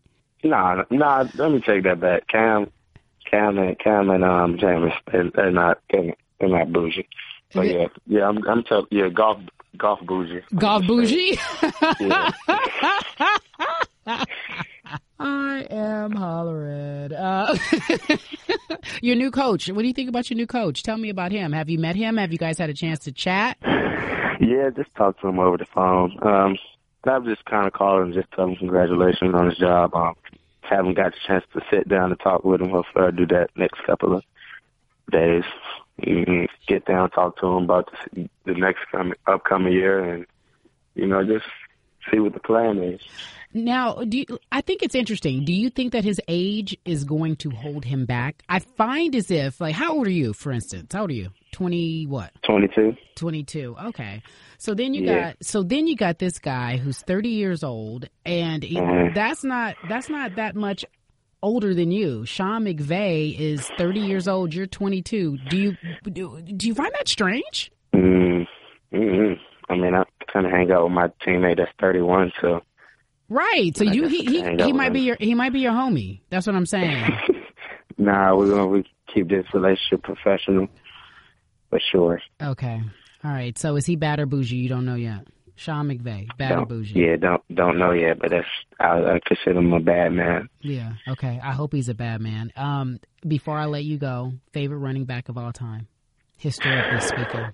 Nah, 0.44 0.84
nah. 0.90 1.26
Let 1.34 1.52
me 1.52 1.60
take 1.60 1.84
that 1.84 2.00
back. 2.00 2.28
Cam, 2.28 2.70
Cam, 3.30 3.58
and 3.58 3.78
Cam 3.78 4.10
and 4.10 4.24
um 4.24 4.58
James, 4.58 4.92
they're, 5.10 5.30
they're 5.30 5.50
not 5.50 5.80
they're, 5.90 6.14
they're 6.38 6.48
not 6.48 6.72
bougie. 6.72 7.08
So 7.52 7.62
yeah, 7.62 7.88
yeah. 8.06 8.28
I'm 8.28 8.46
I'm 8.46 8.62
tell 8.64 8.86
yeah 8.90 9.08
Goff 9.08 9.40
Goff 9.76 10.00
bougie. 10.02 10.42
Goff 10.56 10.86
bougie? 10.86 11.38
Yeah. 12.00 12.30
I 15.20 15.66
am 15.70 16.12
hollering. 16.12 17.12
Uh, 17.12 17.54
your 19.02 19.16
new 19.16 19.30
coach. 19.30 19.68
What 19.68 19.82
do 19.82 19.86
you 19.86 19.92
think 19.92 20.08
about 20.08 20.30
your 20.30 20.36
new 20.38 20.46
coach? 20.46 20.82
Tell 20.82 20.96
me 20.96 21.10
about 21.10 21.30
him. 21.30 21.52
Have 21.52 21.68
you 21.68 21.78
met 21.78 21.94
him? 21.94 22.16
Have 22.16 22.32
you 22.32 22.38
guys 22.38 22.56
had 22.56 22.70
a 22.70 22.74
chance 22.74 23.00
to 23.00 23.12
chat? 23.12 23.58
Yeah, 23.62 24.70
just 24.74 24.94
talked 24.94 25.20
to 25.20 25.28
him 25.28 25.38
over 25.38 25.58
the 25.58 25.66
phone. 25.66 26.18
Um, 26.22 26.56
I've 27.04 27.26
just 27.26 27.44
kind 27.44 27.66
of 27.66 27.74
called 27.74 28.02
him, 28.02 28.12
just 28.14 28.30
tell 28.32 28.48
him 28.48 28.56
congratulations 28.56 29.34
on 29.34 29.50
his 29.50 29.58
job. 29.58 29.94
Um, 29.94 30.14
haven't 30.62 30.94
got 30.94 31.12
the 31.12 31.18
chance 31.26 31.44
to 31.52 31.60
sit 31.70 31.86
down 31.86 32.10
and 32.10 32.20
talk 32.20 32.42
with 32.44 32.62
him. 32.62 32.70
Hopefully, 32.70 33.04
I'll 33.04 33.12
do 33.12 33.26
that 33.26 33.50
next 33.56 33.82
couple 33.84 34.14
of 34.14 34.24
days. 35.12 35.44
Get 36.66 36.86
down, 36.86 37.10
talk 37.10 37.38
to 37.40 37.46
him 37.46 37.64
about 37.64 37.90
the, 38.14 38.30
the 38.46 38.54
next 38.54 38.86
coming, 38.90 39.14
upcoming 39.26 39.74
year, 39.74 40.02
and 40.02 40.26
you 40.94 41.06
know, 41.06 41.22
just 41.24 41.44
see 42.10 42.18
what 42.18 42.32
the 42.32 42.40
plan 42.40 42.78
is. 42.78 43.00
Now, 43.52 43.94
do 43.94 44.18
you, 44.18 44.24
I 44.52 44.60
think 44.60 44.82
it's 44.82 44.94
interesting. 44.94 45.44
Do 45.44 45.52
you 45.52 45.70
think 45.70 45.92
that 45.92 46.04
his 46.04 46.20
age 46.28 46.76
is 46.84 47.02
going 47.04 47.36
to 47.36 47.50
hold 47.50 47.84
him 47.84 48.06
back? 48.06 48.42
I 48.48 48.60
find 48.60 49.14
as 49.16 49.30
if, 49.30 49.60
like, 49.60 49.74
how 49.74 49.94
old 49.96 50.06
are 50.06 50.10
you, 50.10 50.32
for 50.32 50.52
instance? 50.52 50.92
How 50.92 51.02
old 51.02 51.10
are 51.10 51.14
you? 51.14 51.30
20 51.52 52.04
what? 52.06 52.30
Twenty-two. 52.44 52.94
22. 53.16 53.76
Okay. 53.86 54.22
So 54.58 54.72
then 54.72 54.94
you 54.94 55.02
Yeah. 55.04 55.20
got 55.30 55.36
so 55.42 55.64
then 55.64 55.88
you 55.88 55.96
got 55.96 56.18
this 56.20 56.38
guy 56.38 56.76
who's 56.76 56.98
30 57.02 57.30
years 57.30 57.64
old 57.64 58.08
and 58.24 58.62
he- 58.62 58.76
Mhm. 58.76 59.14
that's 59.16 59.42
not 59.42 59.74
that's 59.88 60.08
not 60.08 60.36
that 60.36 60.54
much 60.54 60.84
older 61.42 61.74
than 61.74 61.90
you. 61.90 62.24
Sean 62.24 62.64
McVay 62.66 63.36
is 63.36 63.66
30 63.78 63.98
years 64.00 64.28
old, 64.28 64.54
you're 64.54 64.66
22. 64.66 65.38
Do 65.48 65.56
you 65.58 65.76
do, 66.04 66.40
do 66.40 66.68
you 66.68 66.74
find 66.74 66.92
that 66.94 67.08
strange? 67.08 67.72
Mm, 67.94 68.46
mm 68.92 69.34
I 69.68 69.76
mean, 69.76 69.94
I 69.94 70.04
kind 70.32 70.46
of 70.46 70.52
hang 70.52 70.70
out 70.70 70.84
with 70.84 70.92
my 70.92 71.08
teammate 71.26 71.56
that's 71.58 71.70
31, 71.80 72.30
so 72.40 72.60
Right. 73.30 73.70
So 73.76 73.84
you 73.84 74.08
he 74.08 74.24
he, 74.24 74.56
he 74.64 74.72
might 74.72 74.92
be 74.92 75.00
your 75.00 75.16
he 75.18 75.34
might 75.34 75.52
be 75.52 75.60
your 75.60 75.72
homie. 75.72 76.20
That's 76.28 76.46
what 76.46 76.56
I'm 76.56 76.66
saying. 76.66 77.10
nah, 77.98 78.34
we're 78.36 78.50
gonna 78.50 78.66
we 78.66 78.84
keep 79.14 79.28
this 79.28 79.46
relationship 79.54 80.02
professional 80.02 80.68
for 81.70 81.80
sure. 81.92 82.20
okay. 82.42 82.82
All 83.22 83.30
right. 83.30 83.56
So 83.56 83.76
is 83.76 83.86
he 83.86 83.96
bad 83.96 84.18
or 84.18 84.26
bougie? 84.26 84.56
You 84.56 84.68
don't 84.68 84.84
know 84.84 84.96
yet. 84.96 85.26
Sean 85.54 85.88
McVay, 85.88 86.26
bad 86.38 86.52
or 86.52 86.56
Don't, 86.56 86.68
bougie? 86.70 86.98
yeah, 86.98 87.16
don't 87.16 87.42
don't 87.54 87.78
know 87.78 87.92
yet, 87.92 88.18
but 88.18 88.30
that's 88.30 88.46
I, 88.80 88.94
I 88.96 89.20
consider 89.26 89.58
him 89.58 89.72
a 89.74 89.80
bad 89.80 90.10
man. 90.12 90.48
Yeah. 90.62 90.94
Okay. 91.06 91.38
I 91.42 91.52
hope 91.52 91.74
he's 91.74 91.90
a 91.90 91.94
bad 91.94 92.22
man. 92.22 92.50
Um, 92.56 92.98
before 93.28 93.58
I 93.58 93.66
let 93.66 93.84
you 93.84 93.98
go, 93.98 94.32
favorite 94.54 94.78
running 94.78 95.04
back 95.04 95.28
of 95.28 95.36
all 95.36 95.52
time, 95.52 95.86
historically 96.38 97.00
speaking. 97.02 97.46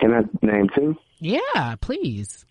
Can 0.00 0.12
I 0.12 0.22
name 0.44 0.68
two? 0.74 0.96
Yeah, 1.20 1.76
please. 1.80 2.44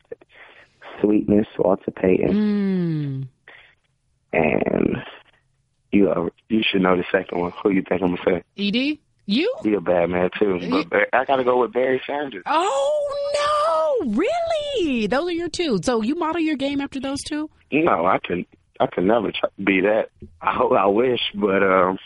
Sweetness, 1.02 1.48
Walter 1.58 1.92
Payton, 1.92 2.34
Mm. 2.34 3.28
and 4.34 4.98
you 5.92 6.10
are, 6.10 6.30
you 6.50 6.62
should 6.70 6.82
know 6.82 6.96
the 6.98 7.04
second 7.12 7.40
one. 7.40 7.52
Who 7.64 7.72
you 7.72 7.82
think 7.88 8.02
I'm 8.02 8.16
gonna 8.16 8.22
say? 8.26 8.44
Ed, 8.58 8.98
you? 9.26 9.54
He 9.64 9.74
a 9.74 9.82
bad 9.82 10.10
man 10.10 10.30
too, 10.40 10.60
but 10.90 11.08
I 11.14 11.26
gotta 11.26 11.44
go 11.44 11.60
with 11.62 11.72
Barry 11.74 12.02
Sanders. 12.06 12.44
Oh 12.46 14.00
no! 14.06 14.12
Really? 14.14 15.08
Those 15.08 15.28
are 15.28 15.32
your 15.32 15.50
two. 15.50 15.80
So 15.84 16.02
you 16.02 16.16
model 16.16 16.42
your 16.42 16.56
game 16.56 16.82
after 16.82 17.00
those 17.00 17.22
two? 17.24 17.50
No, 17.72 18.06
I 18.06 18.18
can 18.24 18.46
I 18.80 18.88
can 18.88 19.06
never 19.08 19.32
try, 19.32 19.50
be 19.64 19.82
that. 19.82 20.10
I 20.42 20.54
hope 20.54 20.72
I 20.72 20.88
wish, 20.88 21.20
but 21.36 21.62
um, 21.64 22.00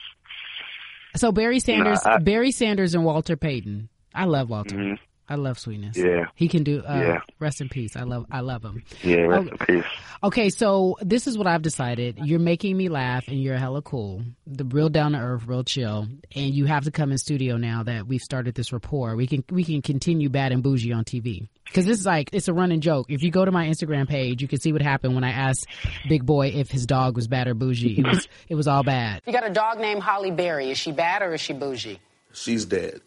So 1.15 1.31
Barry 1.31 1.59
Sanders, 1.59 1.99
I- 2.05 2.17
Barry 2.17 2.51
Sanders, 2.51 2.93
and 2.95 3.05
Walter 3.05 3.37
Payton. 3.37 3.89
I 4.15 4.25
love 4.25 4.49
Walter. 4.49 4.75
mhm. 4.75 4.97
I 5.29 5.35
love 5.35 5.57
Sweetness. 5.57 5.95
yeah, 5.97 6.25
He 6.35 6.47
can 6.49 6.63
do. 6.63 6.83
Uh, 6.87 6.95
Yeah. 6.99 7.19
Rest 7.39 7.61
in 7.61 7.69
peace. 7.69 7.95
I 7.95 8.03
love. 8.03 8.25
I 8.29 8.41
love 8.41 8.63
him. 8.63 8.83
yeah. 9.03 9.15
Rest 9.21 9.47
Oh. 9.49 9.51
in 9.51 9.57
peace. 9.81 9.91
Okay, 10.23 10.49
so 10.49 10.97
this 11.01 11.27
is 11.27 11.37
what 11.37 11.47
I've 11.47 11.61
decided. 11.61 12.19
You're 12.23 12.39
making 12.39 12.75
me 12.77 12.89
laugh, 12.89 13.27
and 13.27 13.41
you're 13.41 13.57
hella 13.57 13.81
cool. 13.81 14.23
The 14.47 14.63
real 14.65 14.89
down 14.89 15.13
to 15.13 15.19
earth, 15.19 15.43
real 15.45 15.63
chill, 15.63 16.07
and 16.35 16.53
you 16.53 16.65
have 16.65 16.83
to 16.85 16.91
come 16.91 17.11
in 17.11 17.17
studio 17.17 17.57
now 17.57 17.83
that 17.83 18.07
we've 18.07 18.21
started 18.21 18.55
this 18.55 18.71
rapport. 18.73 19.15
We 19.15 19.27
can 19.27 19.43
we 19.51 19.63
can 19.63 19.81
continue 19.81 20.29
bad 20.29 20.51
and 20.51 20.61
bougie 20.63 20.91
on 20.93 21.03
TV 21.05 21.47
because 21.65 21.85
this 21.85 21.99
is 21.99 22.05
like 22.05 22.29
it's 22.33 22.47
a 22.49 22.53
running 22.53 22.81
joke. 22.81 23.07
If 23.09 23.23
you 23.23 23.31
go 23.31 23.43
to 23.45 23.51
my 23.51 23.67
Instagram 23.67 24.07
page, 24.07 24.41
you 24.41 24.47
can 24.47 24.59
see 24.59 24.71
what 24.73 24.81
happened 24.81 25.15
when 25.15 25.23
I 25.23 25.31
asked 25.31 25.65
Big 26.09 26.25
Boy 26.25 26.47
if 26.49 26.69
his 26.69 26.85
dog 26.85 27.15
was 27.15 27.27
bad 27.27 27.47
or 27.47 27.53
bougie. 27.53 27.97
It 27.99 28.05
was 28.05 28.27
it 28.49 28.55
was 28.55 28.67
all 28.67 28.83
bad. 28.83 29.21
You 29.25 29.33
got 29.33 29.45
a 29.49 29.53
dog 29.53 29.79
named 29.79 30.01
Holly 30.03 30.31
Berry. 30.31 30.69
Is 30.71 30.77
she 30.77 30.91
bad 30.91 31.21
or 31.21 31.33
is 31.33 31.41
she 31.41 31.53
bougie? 31.53 31.99
She's 32.33 32.65
dead. 32.65 33.01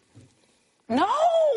No! 0.89 1.07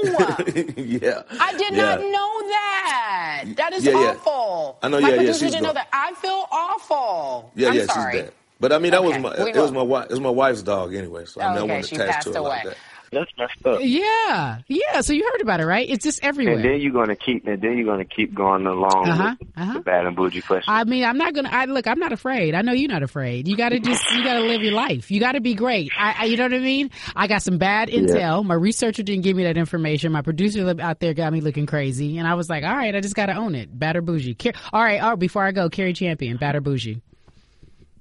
yeah. 0.77 1.23
I 1.39 1.53
did 1.53 1.73
Yeah. 1.73 1.75
not 1.75 1.99
know 1.99 2.49
that. 2.49 3.45
That 3.57 3.73
is 3.73 3.87
Yeah, 3.87 3.93
awful. 3.93 4.79
I 4.81 4.89
know, 4.89 4.99
My 4.99 5.09
yeah, 5.09 5.15
yeah, 5.15 5.33
she's 5.33 5.51
didn't 5.51 5.63
know 5.63 5.73
that. 5.73 5.89
I 5.93 6.13
feel 6.15 6.47
awful. 6.51 7.53
Yeah, 7.55 7.69
I'm 7.69 7.75
yeah, 7.75 7.81
sorry. 7.81 7.87
she's 7.87 8.05
dead. 8.07 8.33
But 8.59 8.73
I 8.73 8.79
mean, 8.79 8.91
that 8.91 9.03
Okay, 9.03 9.05
was 9.05 9.17
my 9.17 9.33
it 9.33 9.61
was 9.61 9.71
my 9.71 9.83
wife 9.83 10.05
it 10.05 10.11
was 10.11 10.21
my 10.21 10.29
wife's 10.31 10.63
dog 10.63 10.95
anyway. 10.95 11.25
So 11.25 11.41
I 11.41 11.49
mean, 11.49 11.57
Oh, 11.57 11.59
I 11.59 11.63
okay, 11.63 11.75
wasn't 11.75 11.89
she 11.89 11.99
passed 11.99 12.33
to 12.33 12.39
her 12.39 12.41
away. 12.41 12.49
like 12.49 12.63
that. 12.63 12.79
That's 13.11 13.31
messed 13.37 13.65
up. 13.65 13.79
Yeah, 13.81 14.59
yeah. 14.67 15.01
So 15.01 15.13
you 15.13 15.23
heard 15.31 15.41
about 15.41 15.61
it, 15.61 15.65
right? 15.65 15.89
It's 15.89 16.03
just 16.03 16.19
everywhere. 16.23 16.55
And 16.55 16.63
then 16.63 16.79
you're 16.79 16.91
gonna 16.93 17.15
keep, 17.15 17.47
and 17.47 17.61
then 17.61 17.77
you're 17.77 17.85
gonna 17.87 18.05
keep 18.05 18.33
going 18.35 18.65
along 18.67 19.09
Uh-huh, 19.09 19.35
with 19.39 19.47
uh-huh. 19.57 19.73
the 19.73 19.79
bad 19.79 20.05
and 20.05 20.15
bougie 20.15 20.41
question. 20.41 20.65
I 20.71 20.83
mean, 20.83 21.03
I'm 21.03 21.17
not 21.17 21.33
gonna. 21.33 21.49
I 21.51 21.65
look. 21.65 21.87
I'm 21.87 21.97
not 21.99 22.11
afraid. 22.13 22.53
I 22.53 22.61
know 22.61 22.71
you're 22.71 22.89
not 22.91 23.01
afraid. 23.03 23.47
You 23.47 23.57
got 23.57 23.69
to 23.69 23.79
just. 23.79 24.03
You 24.11 24.23
got 24.23 24.35
to 24.35 24.41
live 24.41 24.61
your 24.61 24.73
life. 24.73 25.09
You 25.09 25.19
got 25.19 25.31
to 25.33 25.41
be 25.41 25.55
great. 25.55 25.91
I, 25.97 26.15
I. 26.19 26.25
You 26.25 26.37
know 26.37 26.43
what 26.43 26.53
I 26.53 26.59
mean? 26.59 26.91
I 27.15 27.27
got 27.27 27.41
some 27.41 27.57
bad 27.57 27.89
intel. 27.89 28.45
My 28.45 28.53
researcher 28.55 29.01
didn't 29.03 29.23
give 29.23 29.35
me 29.35 29.43
that 29.43 29.57
information. 29.57 30.11
My 30.11 30.21
producer 30.21 30.75
out 30.79 30.99
there 30.99 31.13
got 31.15 31.33
me 31.33 31.41
looking 31.41 31.65
crazy, 31.65 32.17
and 32.19 32.27
I 32.27 32.35
was 32.35 32.49
like, 32.49 32.63
all 32.63 32.75
right, 32.75 32.93
I 32.95 32.99
just 33.01 33.15
got 33.15 33.27
to 33.27 33.33
own 33.35 33.55
it. 33.55 33.77
Bad 33.77 33.95
or 33.95 34.01
bougie. 34.01 34.37
All 34.71 34.81
right. 34.83 34.99
Oh, 35.01 35.15
before 35.15 35.43
I 35.43 35.51
go, 35.51 35.69
Cari 35.69 35.93
Champion, 35.93 36.37
bad 36.37 36.55
or 36.55 36.61
bougie. 36.61 37.01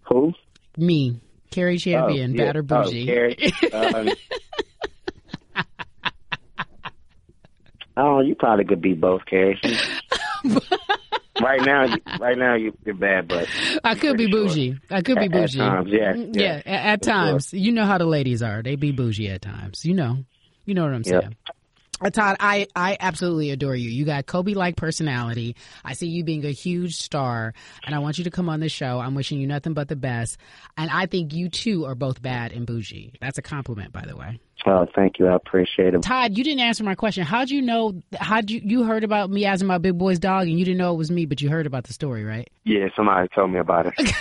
Who? 0.03 0.35
Me, 0.77 1.21
Cari 1.51 1.79
Champion, 1.79 2.33
Oh, 2.33 2.35
yeah. 2.35 2.45
bad 2.53 2.57
or 2.57 2.61
Oh, 2.61 2.83
bougie. 2.85 3.07
Cari. 3.07 3.53
Um, 3.73 4.09
oh, 7.99 8.21
you 8.21 8.35
probably 8.35 8.65
could 8.65 8.81
be 8.81 8.95
both, 8.95 9.25
Cari. 9.27 9.61
right 11.41 11.61
now, 11.63 11.87
right 12.21 12.37
now 12.39 12.55
you, 12.55 12.77
you're 12.85 12.95
bad, 12.95 13.29
but 13.29 13.49
I 13.85 13.95
could 13.95 14.17
be 14.17 14.31
sure. 14.31 14.45
bougie. 14.47 14.79
I 14.91 15.03
could 15.03 15.17
be 15.19 15.25
At- 15.27 15.33
bougie. 15.33 15.61
At 15.61 15.69
times, 15.69 15.89
yeah, 15.91 16.13
Mm, 16.15 16.37
yeah, 16.37 16.63
a- 16.65 16.69
at, 16.69 17.05
sure. 17.05 17.13
times. 17.13 17.53
You 17.53 17.73
know 17.73 17.85
how 17.85 17.99
the 17.99 18.07
ladies 18.07 18.43
are. 18.43 18.63
They 18.63 18.77
be 18.77 18.93
bougie 18.93 19.29
at 19.31 19.43
times. 19.43 19.85
You 19.85 19.95
know. 19.95 20.19
You 20.65 20.75
know 20.75 20.83
what 20.85 20.93
I'm 20.93 21.05
saying. 21.05 21.37
Uh, 21.49 21.53
Todd, 22.13 22.37
I, 22.41 22.67
I 22.75 22.97
absolutely 23.01 23.51
adore 23.51 23.75
you. 23.75 23.91
You 23.91 24.05
got 24.05 24.27
Kobe 24.27 24.55
like 24.55 24.77
personality. 24.77 25.57
I 25.85 25.95
see 25.95 26.07
you 26.07 26.25
being 26.25 26.45
a 26.45 26.51
huge 26.51 26.97
star, 26.97 27.55
and 27.85 27.95
I 27.95 27.99
want 27.99 28.19
you 28.19 28.25
to 28.25 28.31
come 28.31 28.49
on 28.49 28.61
the 28.61 28.69
show. 28.69 29.01
I'm 29.01 29.15
wishing 29.15 29.41
you 29.41 29.47
nothing 29.47 29.75
but 29.75 29.89
the 29.89 29.97
best. 29.97 30.39
And 30.77 30.91
I 30.91 31.07
think 31.07 31.33
you 31.33 31.49
two 31.49 31.85
are 31.87 31.95
both 31.95 32.23
bad 32.23 32.53
and 32.53 32.67
bougie. 32.67 33.13
That's 33.21 33.39
a 33.39 33.43
compliment, 33.43 33.93
by 33.93 34.05
the 34.07 34.17
way. 34.17 34.41
Oh, 34.67 34.87
thank 34.95 35.19
you. 35.19 35.27
I 35.27 35.35
appreciate 35.35 35.95
it. 35.95 36.03
Todd, 36.03 36.37
you 36.37 36.45
didn't 36.45 36.61
answer 36.61 36.85
my 36.85 36.95
question. 36.95 37.25
How'd 37.25 37.51
you 37.51 37.63
know? 37.63 38.03
How'd 38.19 38.51
you 38.51 38.61
you 38.63 38.85
heard 38.85 39.05
about 39.05 39.31
me 39.31 39.45
as 39.47 39.63
my 39.63 39.79
big 39.79 39.97
boy's 39.97 40.19
dog, 40.19 40.49
and 40.49 40.59
you 40.59 40.65
didn't 40.65 40.79
know 40.79 40.93
it 40.95 40.99
was 40.99 41.11
me, 41.11 41.27
but 41.27 41.41
you 41.41 41.49
heard 41.49 41.67
about 41.67 41.85
the 41.85 41.93
story, 41.93 42.25
right? 42.25 42.49
Yeah, 42.65 42.89
somebody 42.97 43.29
told 43.35 43.51
me 43.51 43.59
about 43.61 43.87
it. 43.87 43.95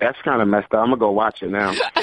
That's 0.00 0.18
kind 0.22 0.42
of 0.42 0.48
messed 0.48 0.72
up. 0.74 0.80
I'm 0.80 0.86
gonna 0.86 0.98
go 0.98 1.10
watch 1.10 1.42
it 1.42 1.50
now. 1.50 1.72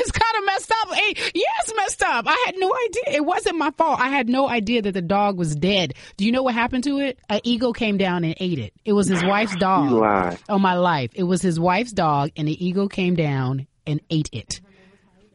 Of 0.42 0.46
messed 0.46 0.72
up. 0.72 0.94
Hey, 0.94 1.14
yes, 1.34 1.74
messed 1.76 2.04
up. 2.04 2.26
I 2.28 2.44
had 2.46 2.56
no 2.58 2.74
idea. 2.74 3.18
It 3.18 3.26
wasn't 3.26 3.58
my 3.58 3.72
fault. 3.72 4.00
I 4.00 4.10
had 4.10 4.30
no 4.30 4.48
idea 4.50 4.82
that 4.82 4.94
the 4.94 5.02
dog 5.02 5.38
was 5.38 5.56
dead. 5.56 5.94
Do 6.18 6.26
you 6.26 6.32
know 6.32 6.44
what 6.44 6.54
happened 6.54 6.84
to 6.86 7.00
it? 7.00 7.20
An 7.30 7.42
eagle 7.44 7.74
came 7.74 7.98
down 7.98 8.24
and 8.24 8.36
ate 8.40 8.60
it. 8.60 8.74
It 8.86 8.94
was 8.94 9.08
his 9.08 9.24
wife's 9.24 9.56
dog. 9.56 9.90
You 9.90 9.98
lying. 9.98 10.38
Oh 10.50 10.60
my 10.60 10.76
life. 10.76 11.12
It 11.16 11.24
was 11.24 11.42
his 11.42 11.60
wife's 11.60 11.92
dog 11.92 12.32
and 12.36 12.48
the 12.48 12.66
eagle 12.66 12.90
came 12.90 13.16
down 13.16 13.68
and 13.86 14.02
ate 14.10 14.30
it. 14.32 14.62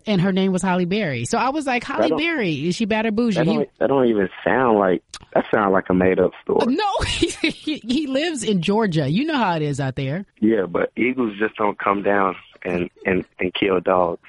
And 0.08 0.20
her 0.20 0.32
name 0.32 0.52
was 0.52 0.62
Holly 0.62 0.84
Berry. 0.84 1.24
So 1.24 1.36
I 1.36 1.48
was 1.48 1.66
like, 1.66 1.82
Holly 1.82 2.12
Berry, 2.12 2.68
is 2.68 2.76
she 2.76 2.84
bad 2.84 3.06
or 3.06 3.10
bougie? 3.10 3.38
That 3.38 3.46
don't, 3.46 3.68
that 3.80 3.86
don't 3.88 4.06
even 4.06 4.28
sound 4.44 4.78
like 4.78 5.02
that. 5.34 5.46
Sound 5.52 5.72
like 5.72 5.90
a 5.90 5.94
made 5.94 6.20
up 6.20 6.30
story. 6.42 6.60
Uh, 6.60 6.66
no, 6.66 6.92
he, 7.06 7.78
he 7.78 8.06
lives 8.06 8.44
in 8.44 8.62
Georgia. 8.62 9.08
You 9.08 9.24
know 9.24 9.36
how 9.36 9.56
it 9.56 9.62
is 9.62 9.80
out 9.80 9.96
there. 9.96 10.24
Yeah, 10.40 10.66
but 10.66 10.92
eagles 10.96 11.32
just 11.40 11.56
don't 11.56 11.76
come 11.76 12.04
down 12.04 12.36
and 12.62 12.90
and 13.04 13.24
and 13.38 13.52
kill 13.52 13.80
dogs. 13.80 14.20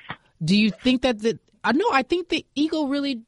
Do 0.43 0.56
you 0.56 0.71
think 0.71 1.02
that 1.02 1.19
the? 1.19 1.39
I 1.63 1.71
know. 1.71 1.89
I 1.91 2.04
think 2.04 2.30
the 2.30 2.45
eagle 2.56 2.88
really 2.88 3.21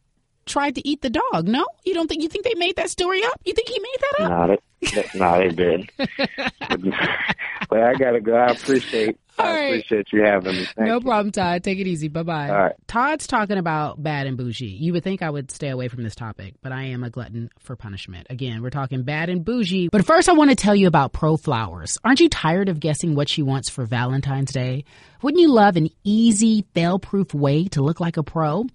tried 0.45 0.75
to 0.75 0.87
eat 0.87 1.01
the 1.01 1.09
dog. 1.09 1.47
No, 1.47 1.65
you 1.85 1.93
don't 1.93 2.07
think? 2.07 2.21
You 2.21 2.29
think 2.29 2.45
they 2.45 2.55
made 2.55 2.75
that 2.75 2.89
story 2.89 3.23
up? 3.23 3.39
You 3.45 3.53
think 3.53 3.69
he 3.69 3.79
made 3.79 3.97
that 3.99 4.23
up? 4.23 4.29
Nah, 4.29 4.47
that, 4.47 4.59
that 4.93 5.15
nah, 5.15 5.37
they 5.37 5.49
didn't. 5.49 5.91
but, 5.97 6.81
but 7.69 7.83
I 7.83 7.93
gotta 7.95 8.21
go. 8.21 8.35
I 8.35 8.51
appreciate. 8.51 9.17
All 9.39 9.45
I 9.45 9.51
right. 9.51 9.65
appreciate 9.69 10.07
you 10.11 10.23
having 10.23 10.55
me. 10.55 10.65
Thank 10.75 10.87
no 10.87 10.95
you. 10.95 11.01
problem, 11.01 11.31
Todd. 11.31 11.63
Take 11.63 11.79
it 11.79 11.87
easy. 11.87 12.07
Bye 12.07 12.23
bye. 12.23 12.49
Right. 12.49 12.75
Todd's 12.87 13.25
talking 13.27 13.57
about 13.57 14.01
bad 14.01 14.27
and 14.27 14.37
bougie. 14.37 14.65
You 14.67 14.93
would 14.93 15.03
think 15.03 15.21
I 15.21 15.29
would 15.29 15.51
stay 15.51 15.69
away 15.69 15.87
from 15.87 16.03
this 16.03 16.15
topic, 16.15 16.55
but 16.61 16.71
I 16.71 16.83
am 16.85 17.03
a 17.03 17.09
glutton 17.09 17.49
for 17.59 17.75
punishment. 17.75 18.27
Again, 18.29 18.61
we're 18.61 18.69
talking 18.69 19.03
bad 19.03 19.29
and 19.29 19.43
bougie. 19.45 19.89
But 19.91 20.05
first, 20.05 20.29
I 20.29 20.33
want 20.33 20.49
to 20.49 20.55
tell 20.55 20.75
you 20.75 20.87
about 20.87 21.13
ProFlowers. 21.13 21.97
Aren't 22.03 22.19
you 22.19 22.29
tired 22.29 22.69
of 22.69 22.79
guessing 22.79 23.15
what 23.15 23.29
she 23.29 23.41
wants 23.41 23.69
for 23.69 23.85
Valentine's 23.85 24.51
Day? 24.51 24.83
Wouldn't 25.21 25.41
you 25.41 25.49
love 25.51 25.75
an 25.77 25.89
easy, 26.03 26.65
fail 26.73 26.99
proof 26.99 27.33
way 27.33 27.65
to 27.69 27.81
look 27.81 27.99
like 27.99 28.17
a 28.17 28.23
pro? 28.23 28.65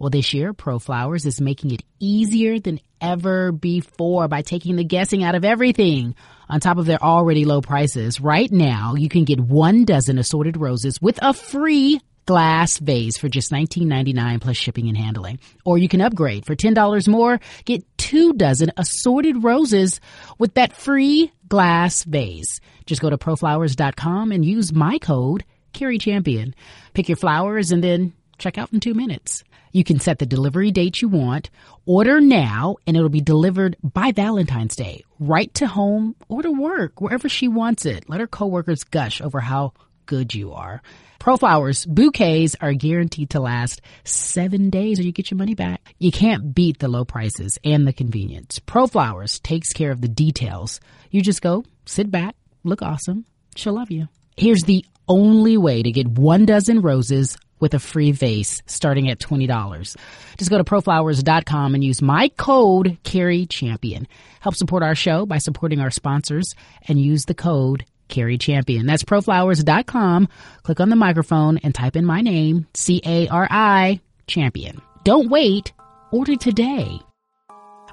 Well, 0.00 0.08
this 0.08 0.32
year, 0.32 0.54
ProFlowers 0.54 1.26
is 1.26 1.42
making 1.42 1.72
it 1.72 1.82
easier 1.98 2.58
than 2.58 2.80
ever 3.02 3.52
before 3.52 4.28
by 4.28 4.40
taking 4.40 4.76
the 4.76 4.84
guessing 4.84 5.22
out 5.22 5.34
of 5.34 5.44
everything. 5.44 6.14
On 6.48 6.58
top 6.58 6.78
of 6.78 6.86
their 6.86 7.02
already 7.04 7.44
low 7.44 7.60
prices, 7.60 8.18
right 8.18 8.50
now 8.50 8.94
you 8.94 9.10
can 9.10 9.24
get 9.24 9.38
one 9.38 9.84
dozen 9.84 10.18
assorted 10.18 10.56
roses 10.56 11.02
with 11.02 11.18
a 11.20 11.34
free 11.34 12.00
glass 12.24 12.78
vase 12.78 13.18
for 13.18 13.28
just 13.28 13.52
$19.99 13.52 14.40
plus 14.40 14.56
shipping 14.56 14.88
and 14.88 14.96
handling. 14.96 15.38
Or 15.66 15.76
you 15.76 15.86
can 15.86 16.00
upgrade 16.00 16.46
for 16.46 16.56
$10 16.56 17.06
more, 17.06 17.38
get 17.66 17.84
two 17.98 18.32
dozen 18.32 18.72
assorted 18.78 19.44
roses 19.44 20.00
with 20.38 20.54
that 20.54 20.72
free 20.72 21.30
glass 21.46 22.04
vase. 22.04 22.60
Just 22.86 23.02
go 23.02 23.10
to 23.10 23.18
proflowers.com 23.18 24.32
and 24.32 24.46
use 24.46 24.72
my 24.72 24.96
code 24.96 25.44
Cari 25.74 25.98
Champion. 25.98 26.54
Pick 26.94 27.10
your 27.10 27.16
flowers 27.16 27.70
and 27.70 27.84
then 27.84 28.14
check 28.38 28.56
out 28.56 28.72
in 28.72 28.80
two 28.80 28.94
minutes. 28.94 29.44
You 29.72 29.84
can 29.84 30.00
set 30.00 30.18
the 30.18 30.26
delivery 30.26 30.70
date 30.70 31.00
you 31.00 31.08
want, 31.08 31.50
order 31.86 32.20
now, 32.20 32.76
and 32.86 32.96
it'll 32.96 33.08
be 33.08 33.20
delivered 33.20 33.76
by 33.82 34.12
Valentine's 34.12 34.74
Day, 34.74 35.04
right 35.18 35.52
to 35.54 35.66
home 35.66 36.16
or 36.28 36.42
to 36.42 36.50
work, 36.50 37.00
wherever 37.00 37.28
she 37.28 37.46
wants 37.48 37.86
it. 37.86 38.08
Let 38.08 38.20
her 38.20 38.26
coworkers 38.26 38.84
gush 38.84 39.20
over 39.20 39.40
how 39.40 39.72
good 40.06 40.34
you 40.34 40.52
are. 40.52 40.82
ProFlowers 41.20 41.86
bouquets 41.86 42.56
are 42.60 42.72
guaranteed 42.72 43.30
to 43.30 43.40
last 43.40 43.82
seven 44.04 44.70
days 44.70 44.98
or 44.98 45.02
you 45.02 45.12
get 45.12 45.30
your 45.30 45.38
money 45.38 45.54
back. 45.54 45.94
You 45.98 46.10
can't 46.10 46.54
beat 46.54 46.78
the 46.78 46.88
low 46.88 47.04
prices 47.04 47.58
and 47.62 47.86
the 47.86 47.92
convenience. 47.92 48.58
ProFlowers 48.58 49.40
takes 49.40 49.72
care 49.72 49.92
of 49.92 50.00
the 50.00 50.08
details. 50.08 50.80
You 51.10 51.20
just 51.22 51.42
go, 51.42 51.64
sit 51.84 52.10
back, 52.10 52.34
look 52.64 52.80
awesome. 52.82 53.26
She'll 53.54 53.74
love 53.74 53.90
you. 53.90 54.08
Here's 54.36 54.62
the 54.62 54.84
only 55.06 55.56
way 55.58 55.82
to 55.82 55.92
get 55.92 56.08
one 56.08 56.46
dozen 56.46 56.80
roses 56.80 57.36
with 57.60 57.74
a 57.74 57.78
free 57.78 58.12
vase 58.12 58.62
starting 58.66 59.08
at 59.10 59.18
$20. 59.18 59.96
Just 60.36 60.50
go 60.50 60.58
to 60.58 60.64
proflowers.com 60.64 61.74
and 61.74 61.84
use 61.84 62.02
my 62.02 62.28
code 62.28 62.98
Cari 63.04 63.46
Champion. 63.46 64.08
Help 64.40 64.54
support 64.54 64.82
our 64.82 64.94
show 64.94 65.26
by 65.26 65.38
supporting 65.38 65.80
our 65.80 65.90
sponsors 65.90 66.54
and 66.88 67.00
use 67.00 67.26
the 67.26 67.34
code 67.34 67.84
Cari 68.08 68.38
Champion. 68.38 68.86
That's 68.86 69.04
proflowers.com. 69.04 70.28
Click 70.62 70.80
on 70.80 70.88
the 70.88 70.96
microphone 70.96 71.58
and 71.58 71.74
type 71.74 71.96
in 71.96 72.04
my 72.04 72.20
name, 72.20 72.66
C 72.74 73.00
A 73.04 73.28
R 73.28 73.46
I 73.50 74.00
Champion. 74.26 74.80
Don't 75.04 75.30
wait. 75.30 75.72
Order 76.10 76.36
today. 76.36 77.00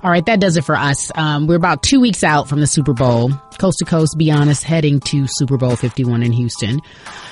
All 0.04 0.12
right, 0.12 0.26
that 0.28 0.40
does 0.40 0.58
it 0.58 0.64
for 0.64 0.76
us. 0.76 1.12
Um, 1.16 1.48
we're 1.48 1.56
about 1.56 1.82
two 1.82 2.00
weeks 2.00 2.24
out 2.24 2.48
from 2.48 2.60
the 2.60 2.68
Super 2.68 2.94
Bowl. 2.94 3.32
Coast 3.58 3.80
to 3.80 3.86
coast, 3.86 4.16
be 4.18 4.30
honest, 4.32 4.64
heading 4.64 5.00
to 5.02 5.26
Super 5.28 5.58
Bowl 5.58 5.76
51 5.76 6.22
in 6.22 6.32
Houston. 6.32 6.82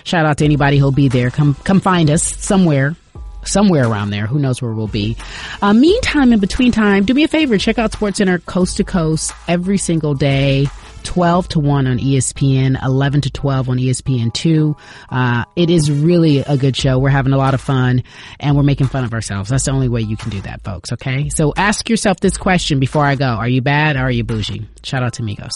Shout 0.04 0.26
out 0.26 0.40
to 0.40 0.46
anybody 0.46 0.78
who'll 0.80 0.92
be 0.92 1.08
there. 1.08 1.30
Come, 1.30 1.54
come 1.64 1.80
find 1.80 2.10
us 2.10 2.24
somewhere, 2.44 2.96
somewhere 3.44 3.88
around 3.88 4.10
there. 4.10 4.26
Who 4.26 4.40
knows 4.40 4.62
where 4.62 4.74
we'll 4.74 4.88
be. 4.88 5.16
Uh, 5.62 5.74
meantime, 5.74 6.34
in 6.34 6.40
between 6.40 6.72
time, 6.72 7.06
do 7.06 7.14
me 7.14 7.24
a 7.24 7.28
favor. 7.28 7.58
Check 7.60 7.78
out 7.78 7.92
SportsCenter 7.92 8.44
Coast 8.46 8.78
to 8.78 8.84
Coast 8.84 9.32
every 9.48 9.78
single 9.78 10.16
day. 10.16 10.68
12 11.06 11.48
to 11.50 11.60
1 11.60 11.88
on 11.88 11.98
ESPN, 11.98 12.84
11 12.84 13.22
to 13.22 13.30
12 13.30 13.70
on 13.70 13.78
ESPN 13.78 14.34
2. 14.34 14.76
Uh, 15.10 15.46
it 15.56 15.70
is 15.70 15.90
really 15.90 16.40
a 16.40 16.58
good 16.58 16.76
show. 16.76 17.00
We're 17.00 17.10
having 17.10 17.34
a 17.34 17.38
lot 17.38 17.54
of 17.54 17.62
fun 17.62 18.04
and 18.40 18.56
we're 18.58 18.64
making 18.64 18.88
fun 18.88 19.04
of 19.04 19.14
ourselves. 19.14 19.50
That's 19.50 19.66
the 19.66 19.72
only 19.72 19.90
way 19.90 20.02
you 20.02 20.18
can 20.18 20.30
do 20.30 20.42
that, 20.42 20.64
folks. 20.64 20.92
Okay. 20.92 21.30
So 21.30 21.54
ask 21.56 21.90
yourself 21.90 22.20
this 22.20 22.38
question 22.38 22.80
before 22.80 23.06
I 23.06 23.16
go. 23.16 23.26
Are 23.26 23.48
you 23.48 23.62
bad 23.62 23.96
or 23.96 24.02
are 24.02 24.12
you 24.12 24.24
bougie? 24.24 24.68
Shout 24.84 25.04
out 25.04 25.14
to 25.14 25.24
Migos. 25.24 25.54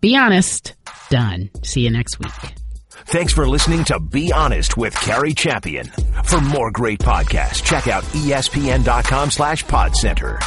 Be 0.00 0.16
honest. 0.16 0.74
Done. 1.08 1.50
See 1.62 1.82
you 1.82 1.90
next 1.90 2.18
week. 2.18 2.32
Thanks 3.06 3.32
for 3.32 3.48
listening 3.48 3.84
to 3.84 3.98
Be 3.98 4.32
Honest 4.32 4.76
with 4.76 4.94
Cari 4.94 5.34
Champion. 5.34 5.86
For 6.24 6.40
more 6.40 6.70
great 6.70 7.00
podcasts, 7.00 7.64
check 7.64 7.88
out 7.88 8.04
espn.com 8.04 9.30
slash 9.30 9.64
podcenter. 9.64 10.38